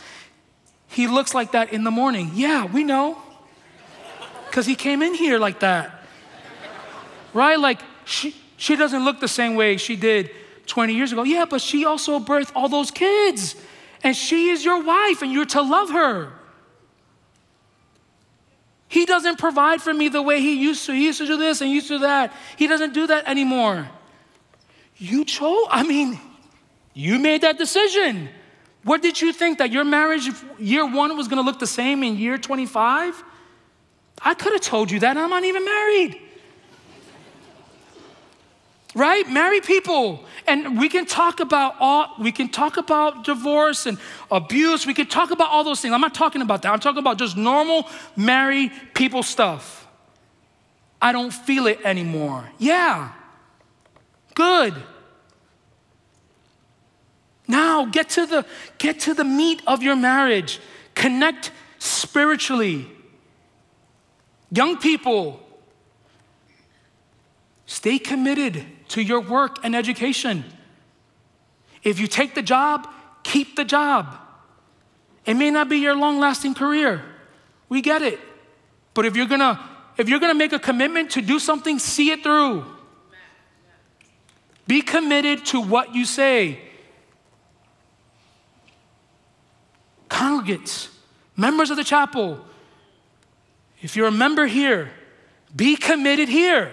He 0.88 1.08
looks 1.08 1.34
like 1.34 1.52
that 1.52 1.72
in 1.72 1.84
the 1.84 1.92
morning. 1.92 2.32
Yeah, 2.34 2.66
we 2.66 2.84
know. 2.84 3.22
Because 4.48 4.66
he 4.66 4.76
came 4.76 5.02
in 5.02 5.14
here 5.14 5.38
like 5.38 5.60
that. 5.60 6.04
Right? 7.34 7.60
Like, 7.60 7.80
she, 8.06 8.36
she 8.64 8.78
doesn't 8.78 9.04
look 9.04 9.20
the 9.20 9.28
same 9.28 9.56
way 9.56 9.76
she 9.76 9.98
did 9.98 10.32
20 10.68 10.94
years 10.94 11.12
ago. 11.12 11.24
Yeah, 11.24 11.44
but 11.44 11.60
she 11.60 11.84
also 11.84 12.18
birthed 12.18 12.54
all 12.56 12.70
those 12.70 12.92
kids. 12.92 13.58
And 14.06 14.16
she 14.16 14.52
is 14.52 14.64
your 14.64 14.82
wife, 14.82 15.22
and 15.22 15.34
you're 15.34 15.44
to 15.48 15.62
love 15.62 15.90
her. 15.90 16.32
He 18.88 19.06
doesn't 19.06 19.38
provide 19.38 19.82
for 19.82 19.94
me 19.94 20.08
the 20.08 20.22
way 20.22 20.40
he 20.40 20.62
used 20.64 20.86
to. 20.86 20.94
He 20.94 21.04
used 21.08 21.18
to 21.18 21.28
do 21.28 21.36
this 21.36 21.60
and 21.60 21.70
used 21.72 21.90
to 21.90 21.96
do 21.96 22.00
that. 22.04 22.32
He 22.56 22.68
doesn't 22.68 22.94
do 22.94 23.06
that 23.08 23.28
anymore. 23.28 23.90
You 24.96 25.26
chose, 25.26 25.68
I 25.70 25.84
mean, 25.84 26.18
you 26.94 27.20
made 27.20 27.42
that 27.42 27.58
decision. 27.58 28.30
What 28.84 29.02
did 29.02 29.20
you 29.20 29.34
think 29.34 29.58
that 29.58 29.74
your 29.74 29.84
marriage, 29.84 30.30
year 30.58 30.86
one, 30.86 31.18
was 31.18 31.28
gonna 31.28 31.42
look 31.42 31.60
the 31.60 31.68
same 31.68 32.02
in 32.02 32.16
year 32.16 32.38
25? 32.38 33.24
I 34.22 34.34
could 34.36 34.54
have 34.54 34.62
told 34.62 34.90
you 34.90 35.02
that. 35.02 35.18
I'm 35.18 35.30
not 35.32 35.44
even 35.44 35.66
married 35.66 36.23
right? 38.96 39.28
Marry 39.30 39.62
people. 39.62 40.24
And 40.48 40.80
we 40.80 40.90
can 40.90 41.06
talk 41.06 41.40
about 41.40 41.76
all, 41.80 42.16
we 42.20 42.32
can 42.32 42.50
talk 42.50 42.78
about 42.78 43.24
divorce 43.24 43.86
and 43.86 43.98
abuse. 44.32 44.86
We 44.86 44.94
can 44.94 45.08
talk 45.08 45.32
about 45.32 45.50
all 45.50 45.64
those 45.64 45.82
things. 45.82 45.94
I'm 45.94 46.02
not 46.02 46.14
talking 46.14 46.42
about 46.42 46.62
that. 46.64 46.72
I'm 46.72 46.80
talking 46.80 47.00
about 47.00 47.18
just 47.18 47.38
normal 47.38 47.88
married 48.16 48.72
people 48.94 49.24
stuff. 49.24 49.88
I 51.02 51.12
don't 51.12 51.32
feel 51.32 51.68
it 51.68 51.80
anymore. 51.84 52.50
Yeah. 52.60 53.12
Good. 54.36 54.74
Now 57.48 57.86
get 57.86 58.10
to 58.12 58.26
the 58.26 58.46
get 58.78 59.02
to 59.02 59.14
the 59.14 59.26
meat 59.26 59.62
of 59.68 59.84
your 59.84 59.96
marriage. 59.96 60.60
Connect 60.96 61.52
spiritually. 61.78 62.88
Young 64.50 64.78
people, 64.78 65.42
stay 67.66 68.00
committed 68.00 68.66
to 68.94 69.02
your 69.02 69.22
work 69.22 69.58
and 69.64 69.76
education. 69.76 70.44
If 71.82 72.00
you 72.00 72.06
take 72.06 72.36
the 72.36 72.44
job, 72.44 72.88
keep 73.24 73.56
the 73.56 73.66
job. 73.66 74.16
It 75.26 75.34
may 75.34 75.50
not 75.50 75.68
be 75.68 75.78
your 75.78 75.96
long 75.96 76.20
lasting 76.20 76.54
career. 76.54 77.02
We 77.70 77.82
get 77.82 78.04
it. 78.04 78.20
But 78.94 79.08
if 79.08 79.16
you're 79.16 79.26
gonna 79.26 79.60
if 79.98 80.10
you're 80.10 80.20
gonna 80.20 80.36
make 80.36 80.54
a 80.54 80.60
commitment 80.60 81.10
to 81.12 81.22
do 81.22 81.40
something, 81.40 81.80
see 81.80 82.12
it 82.12 82.22
through. 82.22 82.66
Be 84.68 84.84
committed 84.84 85.44
to 85.48 85.60
what 85.60 85.96
you 85.96 86.06
say. 86.06 86.60
Congregates, 90.08 90.90
members 91.36 91.72
of 91.72 91.78
the 91.78 91.84
chapel, 91.84 92.46
if 93.82 93.96
you're 93.96 94.08
a 94.08 94.12
member 94.12 94.46
here, 94.46 94.92
be 95.56 95.76
committed 95.76 96.30
here. 96.30 96.72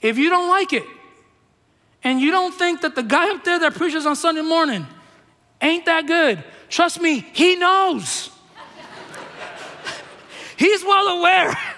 If 0.00 0.18
you 0.18 0.30
don't 0.30 0.48
like 0.48 0.72
it, 0.72 0.84
and 2.04 2.20
you 2.20 2.30
don't 2.30 2.54
think 2.54 2.82
that 2.82 2.94
the 2.94 3.02
guy 3.02 3.30
up 3.30 3.44
there 3.44 3.58
that 3.60 3.74
preaches 3.74 4.06
on 4.06 4.16
Sunday 4.16 4.42
morning 4.42 4.86
ain't 5.60 5.84
that 5.86 6.06
good, 6.06 6.42
trust 6.68 7.00
me, 7.00 7.26
he 7.32 7.56
knows. 7.56 8.30
He's 10.56 10.84
well 10.84 11.18
aware. 11.18 11.56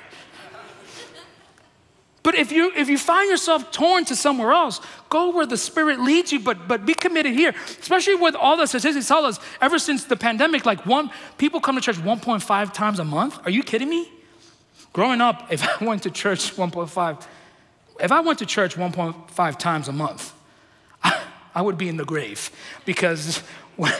But 2.22 2.34
if 2.34 2.52
you 2.52 2.70
if 2.76 2.90
you 2.90 2.98
find 2.98 3.30
yourself 3.30 3.72
torn 3.72 4.04
to 4.04 4.14
somewhere 4.14 4.52
else, 4.52 4.82
go 5.08 5.30
where 5.30 5.46
the 5.46 5.56
Spirit 5.56 6.00
leads 6.00 6.30
you, 6.30 6.38
but 6.38 6.68
but 6.68 6.84
be 6.84 6.92
committed 6.92 7.32
here. 7.32 7.54
Especially 7.80 8.14
with 8.14 8.34
all 8.34 8.58
the 8.58 8.66
statistics 8.66 9.08
tell 9.08 9.24
us, 9.24 9.40
ever 9.62 9.78
since 9.78 10.04
the 10.04 10.16
pandemic, 10.16 10.66
like 10.66 10.84
one 10.84 11.10
people 11.38 11.62
come 11.62 11.76
to 11.76 11.80
church 11.80 11.96
1.5 11.96 12.74
times 12.74 12.98
a 12.98 13.04
month. 13.04 13.40
Are 13.46 13.50
you 13.50 13.62
kidding 13.62 13.88
me? 13.88 14.06
Growing 14.92 15.22
up, 15.22 15.50
if 15.50 15.66
I 15.80 15.84
went 15.84 16.02
to 16.02 16.10
church 16.10 16.54
1.5 16.56 17.26
if 18.02 18.12
I 18.12 18.20
went 18.20 18.38
to 18.40 18.46
church 18.46 18.76
1.5 18.76 19.58
times 19.58 19.88
a 19.88 19.92
month, 19.92 20.32
I, 21.54 21.62
would 21.62 21.78
be 21.78 21.88
in 21.88 21.96
the 21.96 22.04
grave 22.04 22.50
because 22.84 23.38
when, 23.76 23.92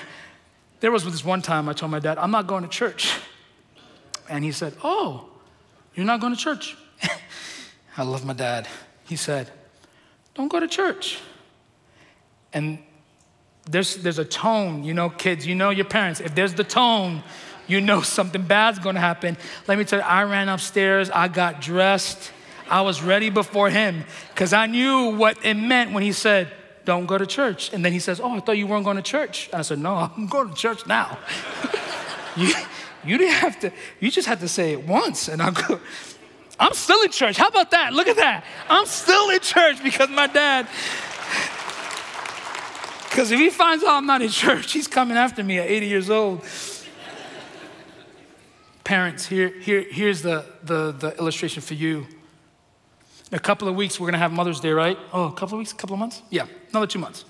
there 0.81 0.91
was 0.91 1.05
this 1.05 1.25
one 1.25 1.43
time 1.43 1.69
I 1.69 1.73
told 1.73 1.91
my 1.91 1.99
dad, 1.99 2.19
I'm 2.19 2.31
not 2.31 2.47
going 2.47 2.63
to 2.63 2.69
church. 2.69 3.19
And 4.29 4.45
he 4.45 4.53
said, 4.53 4.75
Oh, 4.83 5.29
you're 5.95 6.07
not 6.07 6.21
going 6.21 6.35
to 6.35 6.39
church? 6.39 6.77
I 7.97 8.03
love 8.05 8.25
my 8.25 8.33
dad. 8.33 8.69
He 9.09 9.17
said, 9.17 9.51
Don't 10.35 10.49
go 10.49 10.61
to 10.61 10.69
church. 10.69 11.19
And 12.53 12.79
there's, 13.69 13.97
there's 13.97 14.19
a 14.19 14.25
tone, 14.25 14.85
you 14.85 14.95
know, 14.95 15.11
kids, 15.11 15.47
you 15.47 15.55
know 15.55 15.71
your 15.71 15.85
parents. 15.85 16.21
If 16.21 16.35
there's 16.35 16.55
the 16.55 16.65
tone, 16.65 17.23
you 17.67 17.81
know 17.81 18.01
something 18.03 18.43
bad's 18.43 18.79
gonna 18.79 19.01
happen. 19.01 19.37
Let 19.67 19.79
me 19.79 19.85
tell 19.85 20.01
you, 20.01 20.05
I 20.05 20.23
ran 20.25 20.49
upstairs, 20.49 21.11
I 21.11 21.29
got 21.29 21.61
dressed, 21.61 22.33
I 22.71 22.83
was 22.83 23.03
ready 23.03 23.31
before 23.31 23.69
him 23.69 24.05
because 24.29 24.53
I 24.53 24.67
knew 24.67 25.17
what 25.17 25.45
it 25.45 25.55
meant 25.55 25.93
when 25.93 26.05
he 26.05 26.13
said, 26.13 26.49
Don't 26.85 27.07
go 27.07 27.19
to 27.19 27.27
church. 27.27 27.73
And 27.73 27.85
then 27.85 27.93
he 27.93 27.99
says, 27.99 28.21
Oh, 28.21 28.37
I 28.37 28.41
thought 28.41 28.57
you 28.57 28.69
weren't 28.69 28.85
going 28.85 28.97
to 28.97 29.03
church. 29.03 29.49
And 29.49 29.59
I 29.59 29.63
said, 29.63 29.81
No, 29.81 29.95
I'm 30.17 30.29
going 30.29 30.51
to 30.51 30.55
church 30.55 30.87
now. 30.87 31.19
you, 32.37 32.53
you 33.05 33.19
didn't 33.19 33.35
have 33.35 33.59
to, 33.61 33.73
you 33.99 34.11
just 34.11 34.29
had 34.29 34.39
to 34.41 34.49
say 34.49 34.73
it 34.73 34.87
once. 34.87 35.29
And 35.29 35.43
I'm 35.43 35.55
go, 35.55 35.81
I'm 36.61 36.75
still 36.75 37.03
in 37.03 37.11
church. 37.11 37.37
How 37.37 37.49
about 37.49 37.73
that? 37.73 37.93
Look 37.93 38.07
at 38.07 38.17
that. 38.17 38.45
I'm 38.69 38.87
still 38.87 39.31
in 39.31 39.41
church 39.41 39.83
because 39.83 40.09
my 40.09 40.29
dad, 40.29 40.69
because 43.09 43.33
if 43.33 43.41
he 43.41 43.51
finds 43.51 43.83
out 43.83 43.97
I'm 43.97 44.07
not 44.07 44.23
in 44.23 44.29
church, 44.29 44.73
he's 44.73 44.87
coming 44.87 45.17
after 45.17 45.43
me 45.43 45.59
at 45.59 45.69
80 45.69 45.87
years 45.87 46.11
old. 46.11 46.45
Parents, 48.85 49.27
here, 49.27 49.49
here, 49.49 49.85
here's 49.91 50.23
the, 50.23 50.45
the, 50.63 50.93
the 50.93 51.17
illustration 51.19 51.63
for 51.63 51.75
you. 51.75 52.07
In 53.31 53.37
a 53.37 53.41
couple 53.41 53.69
of 53.69 53.77
weeks, 53.77 54.01
we're 54.01 54.07
going 54.07 54.15
to 54.15 54.19
have 54.19 54.33
Mother's 54.33 54.59
Day, 54.59 54.71
right? 54.71 54.99
Oh, 55.13 55.27
a 55.27 55.33
couple 55.33 55.55
of 55.55 55.59
weeks, 55.59 55.73
a 55.73 55.77
couple 55.77 55.95
of 55.95 56.01
months? 56.01 56.23
Yeah, 56.31 56.47
another 56.71 56.89
two 56.89 56.99
months. 56.99 57.25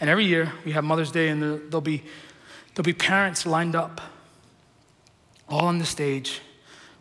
And 0.00 0.08
every 0.08 0.24
year, 0.24 0.52
we 0.64 0.70
have 0.72 0.84
Mother's 0.84 1.10
Day, 1.10 1.28
and 1.28 1.42
there'll 1.42 1.80
be, 1.80 2.04
there'll 2.74 2.84
be 2.84 2.92
parents 2.92 3.44
lined 3.44 3.74
up, 3.74 4.00
all 5.48 5.66
on 5.66 5.78
the 5.78 5.84
stage 5.84 6.40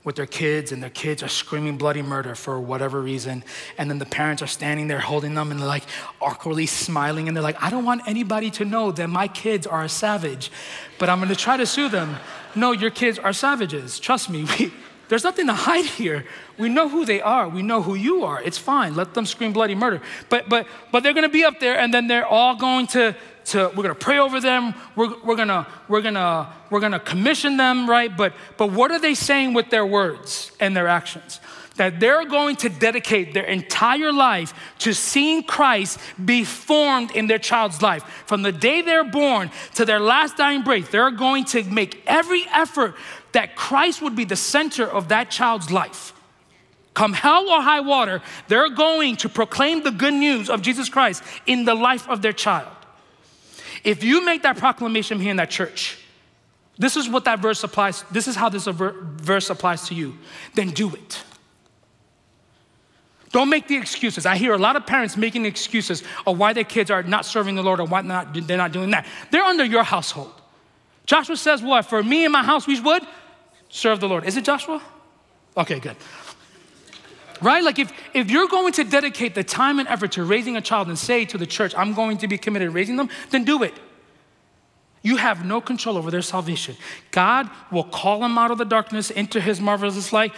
with 0.04 0.16
their 0.16 0.26
kids, 0.26 0.72
and 0.72 0.82
their 0.82 0.90
kids 0.90 1.22
are 1.22 1.28
screaming 1.28 1.78
bloody 1.78 2.02
murder 2.02 2.34
for 2.34 2.60
whatever 2.60 3.00
reason. 3.00 3.44
And 3.78 3.92
then 3.92 4.00
the 4.00 4.06
parents 4.08 4.42
are 4.42 4.48
standing 4.48 4.88
there 4.88 5.00
holding 5.00 5.36
them 5.36 5.52
and 5.52 5.60
they're 5.60 5.68
like 5.68 5.86
awkwardly 6.20 6.66
smiling, 6.66 7.28
and 7.28 7.38
they're 7.38 7.44
like, 7.44 7.62
I 7.62 7.70
don't 7.70 7.86
want 7.86 8.08
anybody 8.08 8.50
to 8.52 8.66
know 8.66 8.92
that 8.92 9.08
my 9.08 9.28
kids 9.28 9.68
are 9.68 9.84
a 9.84 9.90
savage, 9.90 10.52
but 10.98 11.10
I'm 11.10 11.20
gonna 11.20 11.36
try 11.36 11.58
to 11.58 11.66
sue 11.66 11.90
them. 11.90 12.18
No, 12.56 12.72
your 12.72 12.92
kids 12.92 13.20
are 13.20 13.34
savages. 13.34 14.00
Trust 14.00 14.32
me. 14.32 14.48
We, 14.60 14.72
there's 15.08 15.24
nothing 15.24 15.48
to 15.48 15.54
hide 15.54 15.86
here. 15.86 16.26
We 16.58 16.70
know 16.70 16.90
who 16.90 17.06
they 17.06 17.22
are. 17.22 17.48
We 17.48 17.62
know 17.62 17.82
who 17.82 17.96
you 17.96 18.24
are. 18.24 18.42
It's 18.42 18.58
fine. 18.58 18.96
Let 18.96 19.14
them 19.14 19.26
scream 19.26 19.54
bloody 19.54 19.76
murder. 19.76 20.02
But 20.30 20.50
but 20.50 20.68
but 20.92 21.04
they're 21.04 21.14
gonna 21.14 21.30
be 21.30 21.44
up 21.44 21.60
there 21.60 21.78
and 21.78 21.94
then 21.94 22.08
they're 22.08 22.26
all 22.26 22.56
going 22.56 22.88
to 22.88 23.16
to 23.46 23.72
we're 23.76 23.84
gonna 23.84 23.96
pray 23.96 24.18
over 24.18 24.40
them. 24.40 24.74
We're, 24.96 25.14
we're 25.24 25.36
gonna 25.36 25.68
we're 25.88 26.02
gonna 26.02 26.52
we're 26.70 26.80
gonna 26.80 27.00
commission 27.00 27.58
them, 27.58 27.90
right? 27.90 28.16
But 28.16 28.34
but 28.58 28.72
what 28.72 28.92
are 28.92 29.00
they 29.00 29.14
saying 29.14 29.54
with 29.54 29.70
their 29.70 29.86
words 29.86 30.52
and 30.60 30.76
their 30.76 30.88
actions? 30.88 31.40
That 31.76 32.00
they're 32.00 32.26
going 32.26 32.56
to 32.58 32.70
dedicate 32.70 33.34
their 33.34 33.44
entire 33.44 34.14
life 34.14 34.54
to 34.80 34.94
seeing 34.94 35.44
Christ 35.44 36.00
be 36.24 36.46
formed 36.46 37.12
in 37.12 37.28
their 37.28 37.40
child's 37.40 37.82
life. 37.82 38.04
From 38.26 38.44
the 38.44 38.52
day 38.52 38.82
they're 38.82 39.04
born 39.04 39.52
to 39.74 39.84
their 39.84 40.00
last 40.00 40.38
dying 40.38 40.64
breath, 40.64 40.90
they're 40.92 41.12
going 41.12 41.44
to 41.46 41.64
make 41.64 42.02
every 42.08 42.46
effort 42.54 42.96
that 43.34 43.58
Christ 43.58 44.02
would 44.02 44.16
be 44.16 44.24
the 44.24 44.38
center 44.38 44.88
of 44.88 45.10
that 45.10 45.30
child's 45.30 45.70
life. 45.70 46.14
Come 46.94 47.12
hell 47.12 47.50
or 47.50 47.62
high 47.62 47.82
water, 47.82 48.22
they're 48.48 48.70
going 48.70 49.18
to 49.18 49.28
proclaim 49.28 49.84
the 49.84 49.92
good 49.92 50.14
news 50.14 50.50
of 50.50 50.62
Jesus 50.62 50.88
Christ 50.88 51.22
in 51.46 51.66
the 51.66 51.76
life 51.76 52.08
of 52.08 52.22
their 52.22 52.32
child. 52.32 52.72
If 53.84 54.02
you 54.02 54.24
make 54.24 54.44
that 54.44 54.56
proclamation 54.56 55.20
here 55.20 55.32
in 55.32 55.38
that 55.38 55.50
church, 55.50 55.98
this 56.78 56.96
is 56.96 57.10
what 57.10 57.26
that 57.26 57.40
verse 57.40 57.62
applies, 57.66 58.04
this 58.12 58.30
is 58.30 58.38
how 58.38 58.48
this 58.48 58.66
verse 58.66 59.50
applies 59.50 59.90
to 59.90 59.94
you, 59.94 60.18
then 60.54 60.70
do 60.70 60.96
it. 60.96 61.22
Don't 63.36 63.50
make 63.50 63.68
the 63.68 63.76
excuses. 63.76 64.26
I 64.26 64.38
hear 64.38 64.54
a 64.54 64.58
lot 64.58 64.78
of 64.78 64.86
parents 64.86 65.18
making 65.18 65.46
excuses 65.46 66.04
of 66.26 66.40
why 66.40 66.54
their 66.54 66.64
kids 66.64 66.90
are 66.90 67.04
not 67.04 67.26
serving 67.26 67.56
the 67.56 67.64
Lord 67.64 67.82
or 67.82 67.86
why 67.86 68.00
not, 68.00 68.34
they're 68.34 68.56
not 68.56 68.72
doing 68.72 68.92
that. 68.92 69.06
They're 69.30 69.44
under 69.44 69.66
your 69.66 69.84
household. 69.84 70.32
Joshua 71.06 71.36
says, 71.36 71.62
What? 71.62 71.84
For 71.84 72.02
me 72.02 72.24
and 72.24 72.32
my 72.32 72.44
house, 72.44 72.66
we 72.66 72.80
would 72.80 73.04
serve 73.68 74.00
the 74.00 74.08
Lord. 74.08 74.24
Is 74.24 74.38
it 74.38 74.46
Joshua? 74.46 74.82
Okay, 75.58 75.82
good. 75.82 75.98
Right? 77.42 77.62
Like 77.62 77.78
if, 77.78 77.92
if 78.14 78.32
you're 78.32 78.48
going 78.48 78.72
to 78.72 78.86
dedicate 78.86 79.36
the 79.36 79.44
time 79.44 79.80
and 79.80 79.90
effort 79.90 80.14
to 80.14 80.24
raising 80.24 80.56
a 80.56 80.62
child 80.62 80.88
and 80.88 80.98
say 80.98 81.26
to 81.26 81.38
the 81.38 81.46
church, 81.46 81.76
I'm 81.76 81.94
going 81.94 82.20
to 82.20 82.30
be 82.30 82.38
committed 82.38 82.70
to 82.70 82.72
raising 82.72 82.96
them, 82.96 83.10
then 83.32 83.44
do 83.44 83.64
it. 83.64 83.74
You 85.02 85.18
have 85.18 85.46
no 85.46 85.60
control 85.60 85.98
over 85.98 86.10
their 86.10 86.22
salvation. 86.22 86.78
God 87.12 87.50
will 87.70 87.84
call 87.84 88.22
them 88.22 88.38
out 88.38 88.52
of 88.52 88.58
the 88.58 88.64
darkness 88.64 89.12
into 89.12 89.42
his 89.42 89.60
marvelous 89.60 90.14
light 90.14 90.32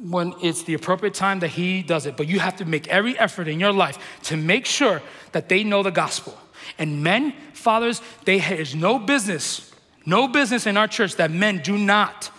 when 0.00 0.34
it's 0.42 0.62
the 0.62 0.74
appropriate 0.74 1.14
time 1.14 1.40
that 1.40 1.48
he 1.48 1.82
does 1.82 2.06
it. 2.06 2.16
But 2.16 2.28
you 2.28 2.38
have 2.40 2.56
to 2.56 2.64
make 2.64 2.86
every 2.88 3.18
effort 3.18 3.48
in 3.48 3.58
your 3.58 3.72
life 3.72 3.98
to 4.24 4.36
make 4.36 4.66
sure 4.66 5.02
that 5.32 5.48
they 5.48 5.64
know 5.64 5.82
the 5.82 5.90
gospel. 5.90 6.38
And 6.78 7.02
men, 7.02 7.32
fathers, 7.52 8.00
they 8.24 8.38
is 8.38 8.74
no 8.74 8.98
business, 8.98 9.72
no 10.06 10.28
business 10.28 10.66
in 10.66 10.76
our 10.76 10.86
church 10.86 11.16
that 11.16 11.30
men 11.30 11.58
do 11.58 11.76
not 11.76 12.30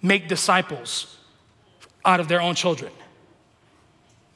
make 0.00 0.28
disciples 0.28 1.16
out 2.04 2.20
of 2.20 2.28
their 2.28 2.40
own 2.40 2.54
children. 2.54 2.92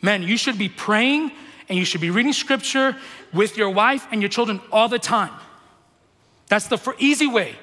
Men, 0.02 0.22
you 0.22 0.36
should 0.36 0.58
be 0.58 0.68
praying 0.68 1.32
and 1.68 1.78
you 1.78 1.84
should 1.84 2.00
be 2.00 2.10
reading 2.10 2.32
scripture 2.32 2.96
with 3.32 3.56
your 3.56 3.70
wife 3.70 4.06
and 4.10 4.22
your 4.22 4.28
children 4.28 4.60
all 4.70 4.88
the 4.88 4.98
time. 4.98 5.32
That's 6.48 6.68
the 6.68 6.94
easy 6.98 7.26
way. 7.26 7.56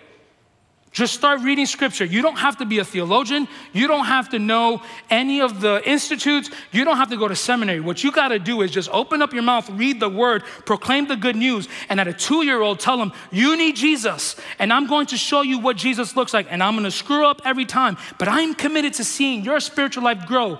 Just 0.93 1.15
start 1.15 1.41
reading 1.41 1.65
scripture. 1.65 2.05
You 2.05 2.21
don't 2.21 2.37
have 2.37 2.57
to 2.57 2.65
be 2.65 2.77
a 2.77 2.85
theologian. 2.85 3.47
You 3.73 3.87
don't 3.87 4.05
have 4.05 4.29
to 4.29 4.37
know 4.37 4.83
any 5.09 5.41
of 5.41 5.59
the 5.59 5.81
institutes. 5.89 6.51
You 6.71 6.85
don't 6.85 6.97
have 6.97 7.09
to 7.09 7.17
go 7.17 7.27
to 7.27 7.35
seminary. 7.35 7.79
What 7.79 8.03
you 8.03 8.11
got 8.11 8.27
to 8.27 8.37
do 8.37 8.61
is 8.61 8.69
just 8.69 8.91
open 8.91 9.23
up 9.23 9.33
your 9.33 9.41
mouth, 9.41 9.67
read 9.71 9.99
the 9.99 10.07
word, 10.07 10.43
proclaim 10.67 11.07
the 11.07 11.15
good 11.15 11.35
news, 11.35 11.67
and 11.89 11.99
at 11.99 12.07
a 12.07 12.13
two 12.13 12.45
year 12.45 12.61
old, 12.61 12.79
tell 12.79 12.97
them, 12.97 13.11
You 13.31 13.57
need 13.57 13.75
Jesus. 13.75 14.35
And 14.59 14.71
I'm 14.71 14.85
going 14.85 15.07
to 15.07 15.17
show 15.17 15.41
you 15.41 15.57
what 15.57 15.77
Jesus 15.77 16.15
looks 16.15 16.31
like. 16.31 16.45
And 16.51 16.61
I'm 16.61 16.75
going 16.75 16.83
to 16.83 16.91
screw 16.91 17.25
up 17.25 17.41
every 17.43 17.65
time. 17.65 17.97
But 18.19 18.27
I'm 18.27 18.53
committed 18.53 18.93
to 18.93 19.03
seeing 19.03 19.43
your 19.43 19.59
spiritual 19.61 20.03
life 20.03 20.27
grow 20.27 20.59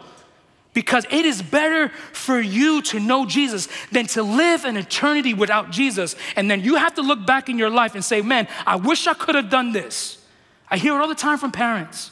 because 0.74 1.06
it 1.12 1.26
is 1.26 1.43
better 1.43 1.89
for 2.12 2.41
you 2.41 2.82
to 2.82 3.00
know 3.00 3.28
Jesus 3.28 3.67
than 3.91 4.08
to 4.08 4.24
live 4.24 4.65
an 4.65 4.78
eternity 4.78 5.36
without 5.36 5.69
Jesus. 5.69 6.15
And 6.36 6.50
then 6.50 6.62
you 6.62 6.78
have 6.78 6.96
to 6.96 7.04
look 7.04 7.24
back 7.24 7.50
in 7.50 7.60
your 7.60 7.69
life 7.69 7.93
and 7.93 8.04
say, 8.04 8.22
man, 8.22 8.48
I 8.65 8.78
wish 8.78 9.06
I 9.06 9.13
could 9.13 9.36
have 9.36 9.52
done 9.52 9.74
this. 9.74 10.17
I 10.74 10.78
hear 10.78 10.96
it 10.96 10.98
all 11.00 11.08
the 11.08 11.14
time 11.14 11.38
from 11.38 11.52
parents. 11.52 12.10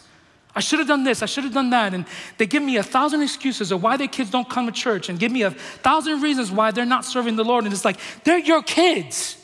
I 0.56 0.60
should 0.60 0.78
have 0.78 0.88
done 0.88 1.04
this, 1.04 1.24
I 1.24 1.26
should 1.26 1.46
have 1.46 1.54
done 1.54 1.72
that. 1.72 1.96
And 1.96 2.06
they 2.38 2.46
give 2.46 2.62
me 2.62 2.78
a 2.78 2.84
thousand 2.84 3.24
excuses 3.24 3.72
of 3.72 3.82
why 3.82 3.98
their 3.98 4.08
kids 4.08 4.30
don't 4.30 4.48
come 4.48 4.68
to 4.68 4.72
church 4.72 5.10
and 5.10 5.18
give 5.18 5.32
me 5.32 5.42
a 5.42 5.50
thousand 5.50 6.22
reasons 6.22 6.52
why 6.52 6.70
they're 6.70 6.86
not 6.86 7.04
serving 7.04 7.38
the 7.38 7.44
Lord. 7.44 7.64
And 7.64 7.74
it's 7.74 7.84
like, 7.84 7.98
they're 8.24 8.38
your 8.38 8.62
kids. 8.62 9.36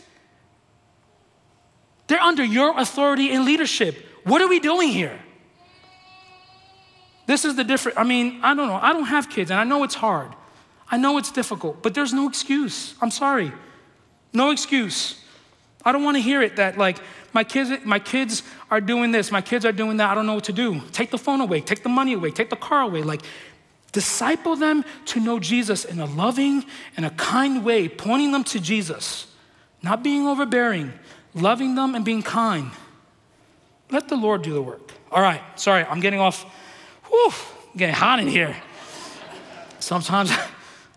They're 2.05 2.21
under 2.21 2.43
your 2.43 2.79
authority 2.79 3.31
and 3.31 3.43
leadership. 3.43 4.05
What 4.23 4.39
are 4.43 4.47
we 4.47 4.59
doing 4.59 4.89
here? 4.89 5.19
This 7.25 7.43
is 7.43 7.55
the 7.55 7.63
difference. 7.63 7.97
I 7.97 8.03
mean, 8.03 8.39
I 8.43 8.53
don't 8.53 8.67
know. 8.67 8.79
I 8.79 8.93
don't 8.93 9.05
have 9.05 9.31
kids, 9.31 9.49
and 9.49 9.59
I 9.59 9.63
know 9.63 9.83
it's 9.83 9.95
hard. 9.95 10.31
I 10.91 10.97
know 10.97 11.17
it's 11.17 11.31
difficult, 11.31 11.81
but 11.81 11.95
there's 11.95 12.13
no 12.13 12.29
excuse. 12.29 12.93
I'm 13.01 13.11
sorry. 13.11 13.51
No 14.31 14.51
excuse. 14.51 15.23
I 15.87 15.91
don't 15.91 16.03
want 16.03 16.17
to 16.17 16.21
hear 16.21 16.41
it 16.41 16.57
that 16.57 16.77
like 16.77 16.97
my 17.33 17.43
kids, 17.43 17.71
my 17.85 17.99
kids 17.99 18.43
are 18.69 18.81
doing 18.81 19.11
this, 19.11 19.31
my 19.31 19.41
kids 19.41 19.65
are 19.65 19.71
doing 19.71 19.97
that. 19.97 20.09
I 20.09 20.15
don't 20.15 20.25
know 20.25 20.35
what 20.35 20.43
to 20.45 20.53
do. 20.53 20.81
Take 20.91 21.11
the 21.11 21.17
phone 21.17 21.41
away, 21.41 21.61
take 21.61 21.83
the 21.83 21.89
money 21.89 22.13
away, 22.13 22.31
take 22.31 22.49
the 22.49 22.55
car 22.55 22.81
away. 22.81 23.03
Like, 23.03 23.21
disciple 23.91 24.55
them 24.55 24.83
to 25.05 25.19
know 25.19 25.39
Jesus 25.39 25.85
in 25.85 25.99
a 25.99 26.05
loving 26.05 26.65
and 26.95 27.05
a 27.05 27.09
kind 27.11 27.63
way, 27.63 27.87
pointing 27.87 28.31
them 28.31 28.43
to 28.45 28.59
Jesus, 28.59 29.27
not 29.81 30.03
being 30.03 30.27
overbearing, 30.27 30.93
loving 31.33 31.75
them 31.75 31.95
and 31.95 32.03
being 32.03 32.21
kind. 32.21 32.71
Let 33.89 34.09
the 34.09 34.17
Lord 34.17 34.41
do 34.41 34.53
the 34.53 34.61
work. 34.61 34.91
All 35.11 35.21
right, 35.21 35.41
sorry, 35.55 35.85
I'm 35.85 36.01
getting 36.01 36.19
off 36.19 36.45
Whew, 37.09 37.31
getting 37.75 37.95
hot 37.95 38.19
in 38.19 38.27
here. 38.27 38.55
Sometimes 39.79 40.31
I 40.31 40.47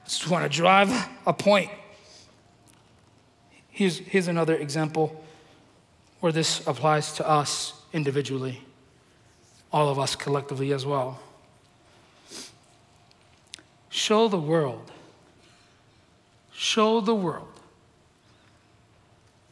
just 0.05 0.29
want 0.29 0.51
to 0.51 0.55
drive 0.55 0.91
a 1.27 1.33
point. 1.33 1.71
Here's, 3.71 3.99
here's 3.99 4.29
another 4.29 4.57
example 4.57 5.25
where 6.21 6.33
this 6.33 6.67
applies 6.67 7.13
to 7.15 7.29
us 7.29 7.73
individually, 7.93 8.63
all 9.73 9.89
of 9.89 9.99
us 9.99 10.15
collectively 10.15 10.73
as 10.73 10.85
well. 10.85 11.21
Show 13.89 14.29
the 14.29 14.39
world, 14.39 14.91
show 16.53 17.01
the 17.01 17.15
world 17.15 17.49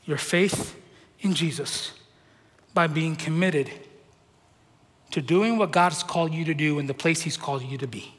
your 0.04 0.18
faith 0.18 0.76
in 1.20 1.34
Jesus 1.34 1.92
by 2.74 2.86
being 2.86 3.16
committed 3.16 3.70
to 5.10 5.20
doing 5.20 5.58
what 5.58 5.72
God's 5.72 6.02
called 6.02 6.32
you 6.32 6.44
to 6.44 6.54
do 6.54 6.78
in 6.78 6.86
the 6.86 6.94
place 6.94 7.22
He's 7.22 7.36
called 7.36 7.62
you 7.62 7.78
to 7.78 7.86
be, 7.86 8.14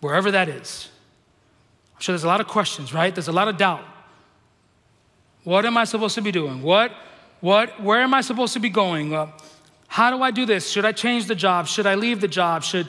wherever 0.00 0.30
that 0.30 0.48
is. 0.48 0.88
I'm 1.94 2.00
sure 2.00 2.12
there's 2.12 2.24
a 2.24 2.28
lot 2.28 2.40
of 2.40 2.48
questions, 2.48 2.92
right? 2.92 3.14
There's 3.14 3.28
a 3.28 3.32
lot 3.32 3.48
of 3.48 3.56
doubt. 3.56 3.84
What 5.44 5.64
am 5.64 5.76
I 5.76 5.84
supposed 5.84 6.14
to 6.16 6.22
be 6.22 6.32
doing? 6.32 6.62
What, 6.62 6.92
what, 7.40 7.82
where 7.82 8.00
am 8.00 8.14
I 8.14 8.20
supposed 8.20 8.52
to 8.54 8.60
be 8.60 8.68
going? 8.68 9.14
Uh, 9.14 9.28
how 9.86 10.10
do 10.10 10.22
I 10.22 10.30
do 10.30 10.44
this? 10.44 10.68
Should 10.68 10.84
I 10.84 10.92
change 10.92 11.26
the 11.26 11.34
job? 11.34 11.66
Should 11.66 11.86
I 11.86 11.94
leave 11.94 12.20
the 12.20 12.28
job? 12.28 12.62
Should, 12.62 12.88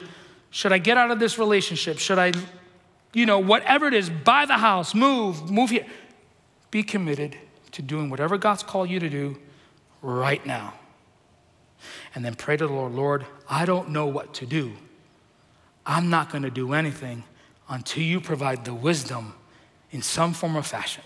should 0.50 0.72
I 0.72 0.78
get 0.78 0.96
out 0.96 1.10
of 1.10 1.18
this 1.18 1.38
relationship? 1.38 1.98
Should 1.98 2.18
I, 2.18 2.32
you 3.14 3.26
know, 3.26 3.38
whatever 3.38 3.86
it 3.86 3.94
is, 3.94 4.10
buy 4.10 4.46
the 4.46 4.58
house, 4.58 4.94
move, 4.94 5.50
move 5.50 5.70
here. 5.70 5.86
Be 6.70 6.82
committed 6.82 7.36
to 7.72 7.82
doing 7.82 8.10
whatever 8.10 8.36
God's 8.36 8.62
called 8.62 8.90
you 8.90 9.00
to 9.00 9.08
do 9.08 9.38
right 10.02 10.44
now 10.44 10.74
and 12.14 12.24
then 12.24 12.34
pray 12.34 12.56
to 12.56 12.66
the 12.66 12.72
Lord, 12.72 12.92
Lord, 12.92 13.26
I 13.48 13.64
don't 13.64 13.90
know 13.90 14.06
what 14.06 14.34
to 14.34 14.46
do. 14.46 14.72
I'm 15.86 16.10
not 16.10 16.30
going 16.30 16.42
to 16.42 16.50
do 16.50 16.72
anything 16.72 17.24
until 17.68 18.02
you 18.02 18.20
provide 18.20 18.64
the 18.64 18.74
wisdom 18.74 19.34
in 19.90 20.02
some 20.02 20.32
form 20.32 20.56
or 20.56 20.62
fashion. 20.62 21.04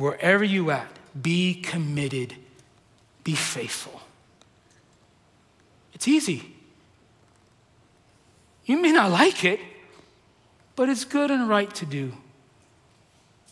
Wherever 0.00 0.42
you 0.42 0.70
at, 0.70 0.88
be 1.20 1.54
committed, 1.54 2.34
be 3.22 3.34
faithful. 3.34 4.00
It's 5.92 6.08
easy. 6.08 6.54
You 8.64 8.80
may 8.80 8.92
not 8.92 9.10
like 9.10 9.44
it, 9.44 9.60
but 10.74 10.88
it's 10.88 11.04
good 11.04 11.30
and 11.30 11.48
right 11.48 11.72
to 11.74 11.86
do. 11.86 12.14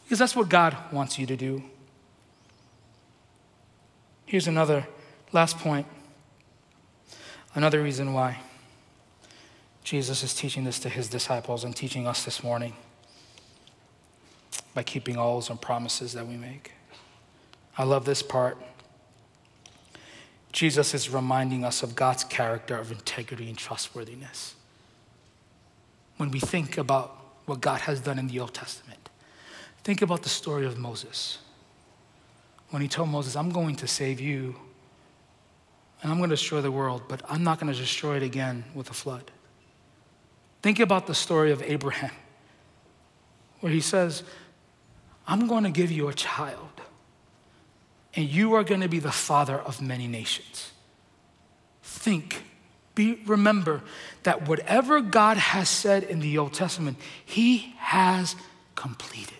Because 0.04 0.18
that's 0.18 0.34
what 0.34 0.48
God 0.48 0.76
wants 0.90 1.18
you 1.18 1.26
to 1.26 1.36
do. 1.36 1.62
Here's 4.24 4.48
another 4.48 4.86
Last 5.32 5.58
point. 5.58 5.86
Another 7.54 7.82
reason 7.82 8.12
why 8.14 8.38
Jesus 9.84 10.22
is 10.22 10.34
teaching 10.34 10.64
this 10.64 10.78
to 10.80 10.88
his 10.88 11.08
disciples 11.08 11.64
and 11.64 11.76
teaching 11.76 12.06
us 12.06 12.24
this 12.24 12.42
morning 12.42 12.74
by 14.74 14.82
keeping 14.82 15.16
oaths 15.16 15.50
and 15.50 15.60
promises 15.60 16.12
that 16.12 16.26
we 16.26 16.36
make. 16.36 16.72
I 17.76 17.84
love 17.84 18.04
this 18.04 18.22
part. 18.22 18.58
Jesus 20.52 20.94
is 20.94 21.10
reminding 21.10 21.64
us 21.64 21.82
of 21.82 21.94
God's 21.94 22.24
character 22.24 22.76
of 22.76 22.90
integrity 22.90 23.48
and 23.48 23.56
trustworthiness. 23.56 24.54
When 26.16 26.30
we 26.30 26.40
think 26.40 26.78
about 26.78 27.16
what 27.46 27.60
God 27.60 27.82
has 27.82 28.00
done 28.00 28.18
in 28.18 28.26
the 28.28 28.40
Old 28.40 28.54
Testament, 28.54 29.08
think 29.84 30.02
about 30.02 30.22
the 30.22 30.28
story 30.28 30.66
of 30.66 30.78
Moses. 30.78 31.38
When 32.70 32.82
he 32.82 32.88
told 32.88 33.08
Moses, 33.08 33.36
I'm 33.36 33.50
going 33.50 33.76
to 33.76 33.86
save 33.86 34.20
you 34.20 34.56
and 36.02 36.12
I'm 36.12 36.18
going 36.18 36.30
to 36.30 36.36
destroy 36.36 36.60
the 36.60 36.70
world, 36.70 37.02
but 37.08 37.22
I'm 37.28 37.42
not 37.42 37.58
going 37.58 37.72
to 37.72 37.78
destroy 37.78 38.16
it 38.16 38.22
again 38.22 38.64
with 38.74 38.90
a 38.90 38.94
flood. 38.94 39.30
Think 40.62 40.80
about 40.80 41.06
the 41.06 41.14
story 41.14 41.50
of 41.50 41.62
Abraham, 41.62 42.12
where 43.60 43.72
he 43.72 43.80
says, 43.80 44.22
I'm 45.28 45.46
going 45.46 45.64
to 45.64 45.70
give 45.70 45.92
you 45.92 46.08
a 46.08 46.14
child, 46.14 46.80
and 48.14 48.26
you 48.26 48.54
are 48.54 48.64
going 48.64 48.80
to 48.80 48.88
be 48.88 48.98
the 48.98 49.12
father 49.12 49.58
of 49.58 49.82
many 49.82 50.08
nations. 50.08 50.72
Think, 51.82 52.42
be, 52.94 53.22
remember 53.26 53.82
that 54.22 54.48
whatever 54.48 55.02
God 55.02 55.36
has 55.36 55.68
said 55.68 56.02
in 56.02 56.20
the 56.20 56.38
Old 56.38 56.54
Testament, 56.54 56.96
he 57.22 57.74
has 57.76 58.36
completed. 58.74 59.34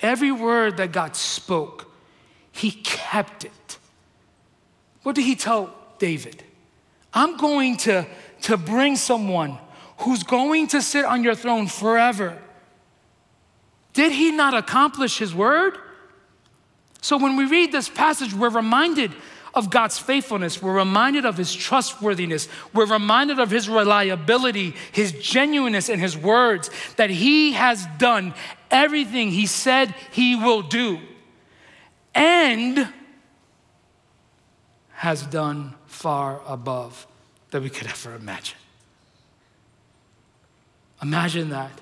Every 0.00 0.30
word 0.30 0.76
that 0.76 0.92
God 0.92 1.16
spoke, 1.16 1.92
he 2.52 2.70
kept 2.70 3.44
it. 3.44 3.78
What 5.02 5.16
did 5.16 5.24
he 5.24 5.34
tell 5.34 5.74
David? 5.98 6.44
I'm 7.12 7.36
going 7.36 7.78
to, 7.78 8.06
to 8.42 8.56
bring 8.56 8.94
someone 8.94 9.58
who's 9.98 10.22
going 10.22 10.68
to 10.68 10.80
sit 10.80 11.04
on 11.04 11.24
your 11.24 11.34
throne 11.34 11.66
forever. 11.66 12.38
Did 13.92 14.12
he 14.12 14.30
not 14.30 14.54
accomplish 14.54 15.18
his 15.18 15.34
word? 15.34 15.76
So 17.00 17.18
when 17.18 17.36
we 17.36 17.46
read 17.46 17.72
this 17.72 17.88
passage, 17.88 18.32
we're 18.32 18.48
reminded 18.48 19.12
of 19.54 19.70
God's 19.70 19.98
faithfulness. 19.98 20.62
We're 20.62 20.76
reminded 20.76 21.26
of 21.26 21.36
his 21.36 21.54
trustworthiness. 21.54 22.48
We're 22.72 22.86
reminded 22.86 23.38
of 23.38 23.50
his 23.50 23.68
reliability, 23.68 24.74
his 24.92 25.12
genuineness 25.12 25.88
in 25.88 25.98
his 25.98 26.16
words, 26.16 26.70
that 26.96 27.10
he 27.10 27.52
has 27.52 27.86
done 27.98 28.34
everything 28.70 29.30
he 29.30 29.46
said 29.46 29.94
he 30.12 30.36
will 30.36 30.62
do. 30.62 31.00
And 32.14 32.88
has 34.92 35.22
done 35.22 35.74
far 35.86 36.40
above 36.46 37.06
that 37.50 37.62
we 37.62 37.68
could 37.68 37.88
ever 37.88 38.14
imagine. 38.14 38.58
Imagine 41.02 41.50
that. 41.50 41.72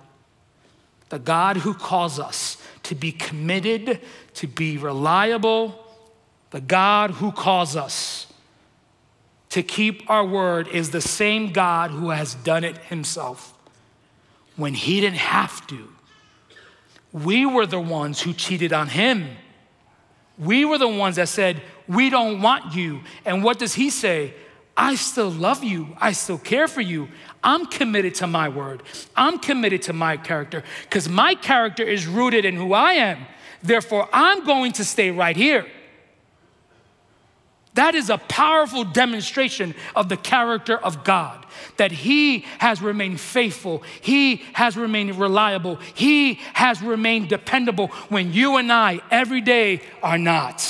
The 1.11 1.19
God 1.19 1.59
who 1.59 1.75
calls 1.75 2.19
us 2.19 2.57
to 2.85 2.95
be 2.95 3.13
committed, 3.13 4.01
to 4.35 4.47
be 4.47 4.79
reliable, 4.79 5.87
the 6.51 6.61
God 6.61 7.13
who 7.13 7.31
calls 7.31 7.77
us 7.77 8.27
to 9.51 9.63
keep 9.63 10.09
our 10.09 10.25
word 10.25 10.69
is 10.69 10.91
the 10.91 11.01
same 11.01 11.53
God 11.53 11.91
who 11.91 12.11
has 12.11 12.35
done 12.35 12.65
it 12.65 12.79
himself 12.79 13.53
when 14.57 14.75
he 14.75 15.01
didn't 15.01 15.19
have 15.19 15.67
to. 15.69 15.89
We 17.13 17.45
were 17.45 17.67
the 17.67 17.81
ones 17.81 18.21
who 18.21 18.33
cheated 18.33 18.73
on 18.73 18.89
him. 18.89 19.29
We 20.39 20.65
were 20.65 20.79
the 20.79 20.89
ones 20.89 21.17
that 21.17 21.29
said, 21.29 21.61
We 21.89 22.09
don't 22.09 22.41
want 22.41 22.75
you. 22.75 23.01
And 23.25 23.43
what 23.43 23.59
does 23.59 23.75
he 23.75 23.91
say? 23.91 24.35
I 24.81 24.95
still 24.95 25.29
love 25.31 25.63
you. 25.63 25.95
I 26.01 26.13
still 26.13 26.39
care 26.39 26.67
for 26.67 26.81
you. 26.81 27.09
I'm 27.45 27.67
committed 27.67 28.15
to 28.17 28.27
my 28.27 28.49
word. 28.49 28.83
I'm 29.15 29.39
committed 29.39 29.83
to 29.83 29.93
my 29.93 30.17
character 30.17 30.65
because 30.85 31.07
my 31.07 31.35
character 31.35 31.83
is 31.83 32.07
rooted 32.07 32.47
in 32.47 32.57
who 32.57 32.73
I 32.73 32.95
am. 32.95 33.27
Therefore, 33.63 34.09
I'm 34.11 34.47
going 34.47 34.73
to 34.73 34.85
stay 34.87 35.11
right 35.11 35.37
here. 35.37 35.67
That 37.75 37.95
is 37.95 38.09
a 38.09 38.17
powerful 38.17 38.85
demonstration 38.85 39.75
of 39.95 40.09
the 40.09 40.17
character 40.17 40.79
of 40.79 41.05
God 41.05 41.45
that 41.77 41.93
He 41.93 42.47
has 42.59 42.81
remained 42.81 43.21
faithful, 43.21 43.83
He 44.01 44.37
has 44.55 44.79
remained 44.79 45.15
reliable, 45.17 45.77
He 45.93 46.41
has 46.55 46.81
remained 46.81 47.29
dependable 47.29 47.89
when 48.09 48.33
you 48.33 48.57
and 48.57 48.73
I 48.73 49.01
every 49.11 49.43
day 49.43 49.83
are 50.03 50.19
not. 50.19 50.70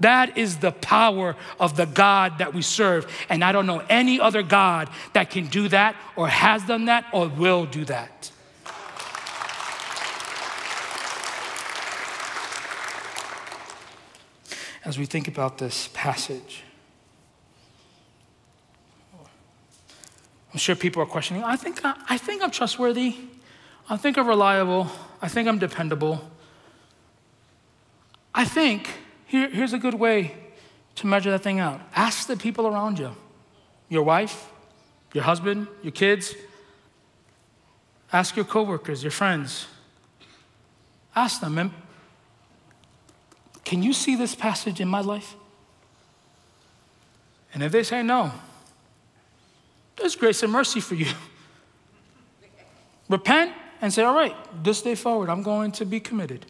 That 0.00 0.38
is 0.38 0.58
the 0.58 0.72
power 0.72 1.36
of 1.58 1.76
the 1.76 1.86
God 1.86 2.38
that 2.38 2.54
we 2.54 2.62
serve. 2.62 3.10
And 3.28 3.42
I 3.42 3.52
don't 3.52 3.66
know 3.66 3.82
any 3.88 4.20
other 4.20 4.42
God 4.42 4.88
that 5.12 5.30
can 5.30 5.46
do 5.46 5.68
that 5.68 5.96
or 6.16 6.28
has 6.28 6.64
done 6.64 6.84
that 6.84 7.06
or 7.12 7.28
will 7.28 7.66
do 7.66 7.84
that. 7.86 8.30
As 14.84 14.98
we 14.98 15.04
think 15.04 15.28
about 15.28 15.58
this 15.58 15.90
passage, 15.92 16.62
I'm 20.52 20.58
sure 20.58 20.74
people 20.74 21.02
are 21.02 21.06
questioning. 21.06 21.44
I 21.44 21.56
think, 21.56 21.84
I, 21.84 21.94
I 22.08 22.16
think 22.16 22.42
I'm 22.42 22.50
trustworthy. 22.50 23.16
I 23.90 23.96
think 23.96 24.16
I'm 24.16 24.26
reliable. 24.26 24.88
I 25.20 25.28
think 25.28 25.46
I'm 25.46 25.58
dependable. 25.58 26.22
I 28.34 28.44
think 28.44 28.88
here, 29.28 29.48
here's 29.50 29.74
a 29.74 29.78
good 29.78 29.94
way 29.94 30.34
to 30.96 31.06
measure 31.06 31.30
that 31.30 31.42
thing 31.42 31.60
out 31.60 31.80
ask 31.94 32.26
the 32.26 32.36
people 32.36 32.66
around 32.66 32.98
you 32.98 33.14
your 33.88 34.02
wife, 34.02 34.50
your 35.14 35.24
husband, 35.24 35.68
your 35.82 35.92
kids. 35.92 36.34
Ask 38.12 38.36
your 38.36 38.44
coworkers, 38.44 39.02
your 39.02 39.10
friends. 39.10 39.66
Ask 41.14 41.40
them, 41.40 41.74
can 43.64 43.82
you 43.82 43.92
see 43.92 44.16
this 44.16 44.34
passage 44.34 44.80
in 44.80 44.88
my 44.88 45.00
life? 45.00 45.34
And 47.52 47.62
if 47.62 47.70
they 47.72 47.82
say 47.82 48.02
no, 48.02 48.32
there's 49.96 50.16
grace 50.16 50.42
and 50.42 50.50
mercy 50.50 50.80
for 50.80 50.94
you. 50.94 51.12
Repent 53.08 53.52
and 53.82 53.92
say, 53.92 54.04
all 54.04 54.14
right, 54.14 54.34
this 54.62 54.80
day 54.80 54.94
forward, 54.94 55.28
I'm 55.28 55.42
going 55.42 55.72
to 55.72 55.84
be 55.84 56.00
committed. 56.00 56.46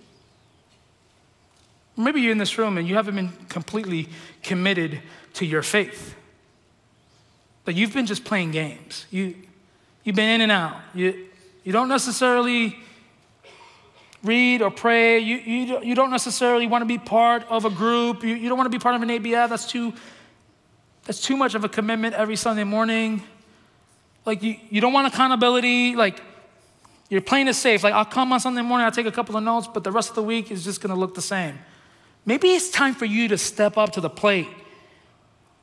Maybe 1.99 2.21
you're 2.21 2.33
in 2.33 2.39
this 2.39 2.57
room 2.57 2.79
and 2.79 2.87
you 2.87 2.95
haven't 2.95 3.17
been 3.17 3.33
completely 3.49 4.09
committed 4.43 5.03
to 5.35 5.45
your 5.45 5.63
faith. 5.63 6.15
But 7.65 7.75
you've 7.75 7.93
been 7.93 8.07
just 8.07 8.25
playing 8.25 8.53
games. 8.53 9.05
You, 9.11 9.35
you've 10.05 10.17
been 10.17 10.29
in 10.29 10.41
and 10.43 10.53
out. 10.53 10.77
You, 10.95 11.27
you 11.65 11.73
don't 11.73 11.89
necessarily 11.89 12.79
read 14.23 14.63
or 14.63 14.71
pray. 14.71 15.19
You, 15.19 15.37
you, 15.37 15.83
you 15.83 15.95
don't 15.97 16.11
necessarily 16.11 16.69
want 16.69 16.83
to 16.83 16.87
be 16.87 16.99
part 16.99 17.45
of 17.49 17.65
a 17.65 17.71
group. 17.71 18.23
You, 18.23 18.37
you 18.37 18.49
don't 18.49 18.57
want 18.57 18.71
to 18.71 18.79
be 18.79 18.81
part 18.81 18.95
of 18.95 19.03
an 19.03 19.09
ABF. 19.09 19.49
That's 19.49 19.67
too, 19.67 19.93
that's 21.05 21.21
too 21.21 21.37
much 21.37 21.57
of 21.57 21.65
a 21.65 21.69
commitment 21.69 22.15
every 22.15 22.37
Sunday 22.37 22.65
morning. 22.65 23.23
Like, 24.25 24.43
you, 24.43 24.57
you 24.71 24.81
don't 24.81 24.93
want 24.93 25.13
accountability. 25.13 25.97
Like, 25.97 26.23
you're 27.09 27.21
playing 27.21 27.49
it 27.49 27.55
safe. 27.55 27.83
Like, 27.83 27.95
I'll 27.95 28.05
come 28.05 28.33
on 28.33 28.39
Sunday 28.39 28.63
morning, 28.63 28.85
I'll 28.85 28.93
take 28.93 29.07
a 29.07 29.13
couple 29.13 29.37
of 29.37 29.43
notes, 29.43 29.69
but 29.73 29.83
the 29.83 29.91
rest 29.91 30.11
of 30.11 30.15
the 30.15 30.23
week 30.23 30.53
is 30.53 30.65
just 30.65 30.81
going 30.81 30.95
to 30.95 31.01
look 31.01 31.15
the 31.15 31.23
same. 31.23 31.59
Maybe 32.25 32.49
it's 32.49 32.71
time 32.71 32.95
for 32.95 33.05
you 33.05 33.29
to 33.29 33.39
step 33.39 33.77
up 33.77 33.93
to 33.93 34.01
the 34.01 34.11
plate. 34.11 34.49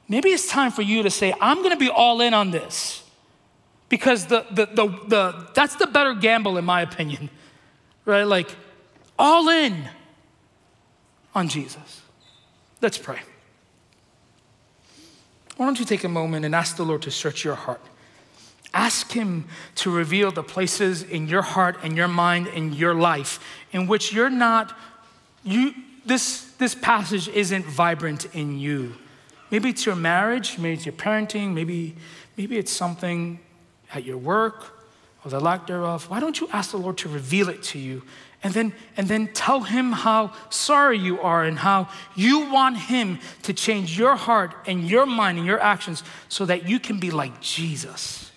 Maybe 0.07 0.29
it's 0.29 0.47
time 0.47 0.71
for 0.71 0.81
you 0.81 1.03
to 1.03 1.09
say, 1.09 1.33
I'm 1.41 1.57
going 1.57 1.71
to 1.71 1.77
be 1.77 1.89
all 1.89 2.21
in 2.21 2.33
on 2.33 2.51
this. 2.51 3.03
Because 3.89 4.25
the, 4.25 4.45
the, 4.51 4.65
the, 4.65 4.87
the, 5.07 5.47
that's 5.53 5.75
the 5.75 5.87
better 5.87 6.13
gamble, 6.13 6.57
in 6.57 6.65
my 6.65 6.81
opinion, 6.81 7.29
right? 8.05 8.23
Like, 8.23 8.55
all 9.17 9.49
in 9.49 9.87
on 11.33 11.47
Jesus. 11.47 12.01
Let's 12.81 12.97
pray. 12.97 13.19
Why 15.57 15.65
don't 15.65 15.79
you 15.79 15.85
take 15.85 16.03
a 16.03 16.09
moment 16.09 16.45
and 16.45 16.53
ask 16.53 16.75
the 16.75 16.83
Lord 16.83 17.01
to 17.03 17.11
search 17.11 17.43
your 17.43 17.55
heart? 17.55 17.81
Ask 18.73 19.13
Him 19.13 19.45
to 19.75 19.89
reveal 19.89 20.31
the 20.31 20.43
places 20.43 21.01
in 21.01 21.27
your 21.27 21.41
heart 21.41 21.77
and 21.81 21.95
your 21.95 22.09
mind 22.09 22.47
and 22.47 22.75
your 22.75 22.93
life 22.93 23.39
in 23.71 23.87
which 23.87 24.11
you're 24.11 24.29
not, 24.29 24.77
you, 25.43 25.73
this, 26.05 26.51
this 26.57 26.75
passage 26.75 27.27
isn't 27.27 27.65
vibrant 27.65 28.33
in 28.35 28.59
you. 28.59 28.95
Maybe 29.51 29.69
it's 29.69 29.85
your 29.85 29.95
marriage, 29.95 30.57
maybe 30.57 30.73
it's 30.73 30.85
your 30.85 30.93
parenting, 30.93 31.53
maybe, 31.53 31.95
maybe 32.37 32.57
it's 32.57 32.71
something 32.71 33.39
at 33.93 34.03
your 34.03 34.17
work 34.17 34.79
or 35.23 35.31
the 35.31 35.39
lack 35.39 35.67
thereof. 35.67 36.09
Why 36.09 36.19
don't 36.19 36.39
you 36.39 36.49
ask 36.51 36.71
the 36.71 36.77
Lord 36.77 36.97
to 36.99 37.09
reveal 37.09 37.49
it 37.49 37.63
to 37.63 37.79
you 37.79 38.03
and 38.45 38.53
then, 38.53 38.73
and 38.95 39.07
then 39.07 39.27
tell 39.33 39.61
him 39.61 39.91
how 39.91 40.31
sorry 40.51 40.99
you 40.99 41.19
are 41.19 41.43
and 41.43 41.57
how 41.57 41.89
you 42.15 42.51
want 42.51 42.77
him 42.77 43.17
to 43.41 43.53
change 43.53 43.97
your 43.97 44.15
heart 44.15 44.53
and 44.67 44.87
your 44.87 45.07
mind 45.07 45.39
and 45.39 45.47
your 45.47 45.59
actions 45.59 46.03
so 46.29 46.45
that 46.45 46.69
you 46.69 46.79
can 46.79 46.99
be 46.99 47.09
like 47.09 47.41
Jesus. 47.41 48.31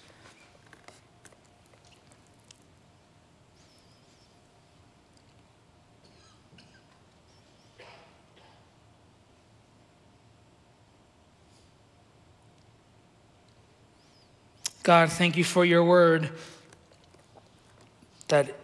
God, 14.89 15.13
thank 15.13 15.37
you 15.37 15.45
for 15.45 15.67
your 15.67 15.85
word, 15.85 16.31
that 18.29 18.59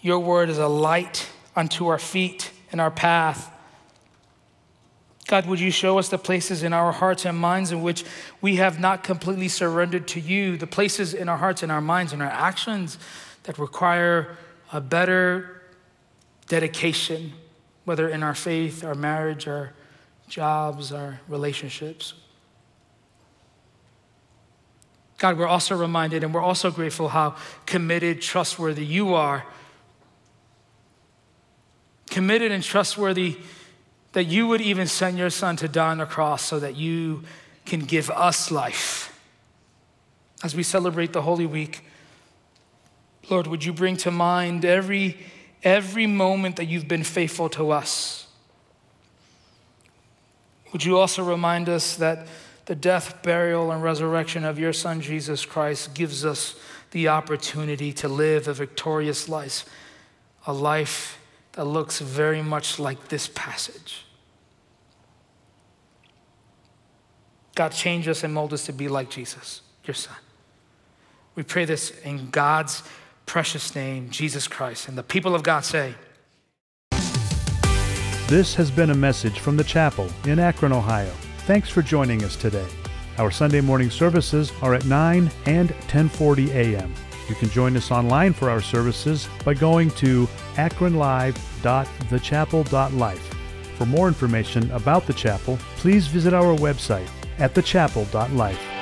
your 0.00 0.20
word 0.20 0.48
is 0.48 0.58
a 0.58 0.68
light 0.68 1.28
unto 1.56 1.88
our 1.88 1.98
feet 1.98 2.52
and 2.70 2.80
our 2.80 2.92
path. 2.92 3.52
God, 5.26 5.46
would 5.46 5.58
you 5.58 5.72
show 5.72 5.98
us 5.98 6.08
the 6.08 6.18
places 6.18 6.62
in 6.62 6.72
our 6.72 6.92
hearts 6.92 7.24
and 7.24 7.36
minds 7.36 7.72
in 7.72 7.82
which 7.82 8.04
we 8.40 8.56
have 8.56 8.78
not 8.78 9.02
completely 9.02 9.48
surrendered 9.48 10.06
to 10.06 10.20
you, 10.20 10.56
the 10.56 10.68
places 10.68 11.14
in 11.14 11.28
our 11.28 11.38
hearts 11.38 11.64
and 11.64 11.72
our 11.72 11.80
minds 11.80 12.12
and 12.12 12.22
our 12.22 12.30
actions 12.30 12.96
that 13.42 13.58
require 13.58 14.36
a 14.72 14.80
better 14.80 15.62
dedication, 16.46 17.32
whether 17.86 18.08
in 18.08 18.22
our 18.22 18.36
faith, 18.36 18.84
our 18.84 18.94
marriage, 18.94 19.48
our 19.48 19.72
jobs, 20.28 20.92
our 20.92 21.18
relationships. 21.26 22.14
God, 25.20 25.36
we're 25.36 25.46
also 25.46 25.76
reminded 25.76 26.24
and 26.24 26.32
we're 26.32 26.40
also 26.40 26.70
grateful 26.70 27.10
how 27.10 27.36
committed, 27.66 28.22
trustworthy 28.22 28.86
you 28.86 29.12
are. 29.12 29.44
Committed 32.08 32.50
and 32.50 32.64
trustworthy 32.64 33.36
that 34.12 34.24
you 34.24 34.48
would 34.48 34.62
even 34.62 34.86
send 34.86 35.18
your 35.18 35.28
son 35.28 35.56
to 35.56 35.68
die 35.68 35.90
on 35.90 35.98
the 35.98 36.06
cross 36.06 36.42
so 36.42 36.58
that 36.58 36.74
you 36.74 37.22
can 37.66 37.80
give 37.80 38.08
us 38.08 38.50
life. 38.50 39.20
As 40.42 40.56
we 40.56 40.62
celebrate 40.62 41.12
the 41.12 41.20
Holy 41.20 41.44
Week, 41.44 41.84
Lord, 43.28 43.46
would 43.46 43.62
you 43.62 43.74
bring 43.74 43.98
to 43.98 44.10
mind 44.10 44.64
every, 44.64 45.18
every 45.62 46.06
moment 46.06 46.56
that 46.56 46.64
you've 46.64 46.88
been 46.88 47.04
faithful 47.04 47.50
to 47.50 47.72
us? 47.72 48.26
Would 50.72 50.82
you 50.82 50.98
also 50.98 51.22
remind 51.22 51.68
us 51.68 51.96
that 51.96 52.26
the 52.70 52.76
death, 52.76 53.20
burial, 53.24 53.72
and 53.72 53.82
resurrection 53.82 54.44
of 54.44 54.56
your 54.56 54.72
Son, 54.72 55.00
Jesus 55.00 55.44
Christ, 55.44 55.92
gives 55.92 56.24
us 56.24 56.54
the 56.92 57.08
opportunity 57.08 57.92
to 57.94 58.06
live 58.06 58.46
a 58.46 58.54
victorious 58.54 59.28
life, 59.28 59.64
a 60.46 60.52
life 60.52 61.18
that 61.54 61.64
looks 61.64 61.98
very 61.98 62.42
much 62.42 62.78
like 62.78 63.08
this 63.08 63.26
passage. 63.34 64.04
God, 67.56 67.72
change 67.72 68.06
us 68.06 68.22
and 68.22 68.32
mold 68.32 68.52
us 68.52 68.66
to 68.66 68.72
be 68.72 68.86
like 68.86 69.10
Jesus, 69.10 69.62
your 69.84 69.94
Son. 69.94 70.14
We 71.34 71.42
pray 71.42 71.64
this 71.64 71.90
in 72.04 72.30
God's 72.30 72.84
precious 73.26 73.74
name, 73.74 74.10
Jesus 74.10 74.46
Christ. 74.46 74.86
And 74.86 74.96
the 74.96 75.02
people 75.02 75.34
of 75.34 75.42
God 75.42 75.64
say, 75.64 75.96
This 78.28 78.54
has 78.54 78.70
been 78.70 78.90
a 78.90 78.94
message 78.94 79.40
from 79.40 79.56
the 79.56 79.64
chapel 79.64 80.08
in 80.24 80.38
Akron, 80.38 80.70
Ohio. 80.70 81.12
Thanks 81.50 81.68
for 81.68 81.82
joining 81.82 82.22
us 82.22 82.36
today. 82.36 82.68
Our 83.18 83.32
Sunday 83.32 83.60
morning 83.60 83.90
services 83.90 84.52
are 84.62 84.72
at 84.72 84.84
9 84.84 85.28
and 85.46 85.70
10:40 85.88 86.54
a.m. 86.54 86.94
You 87.28 87.34
can 87.34 87.50
join 87.50 87.76
us 87.76 87.90
online 87.90 88.34
for 88.34 88.48
our 88.48 88.60
services 88.60 89.28
by 89.44 89.54
going 89.54 89.90
to 90.02 90.28
akronlive.thechapel.life. 90.54 93.34
For 93.76 93.84
more 93.84 94.06
information 94.06 94.70
about 94.70 95.08
the 95.08 95.12
chapel, 95.12 95.58
please 95.74 96.06
visit 96.06 96.32
our 96.32 96.56
website 96.56 97.10
at 97.40 97.52
thechapel.life. 97.52 98.79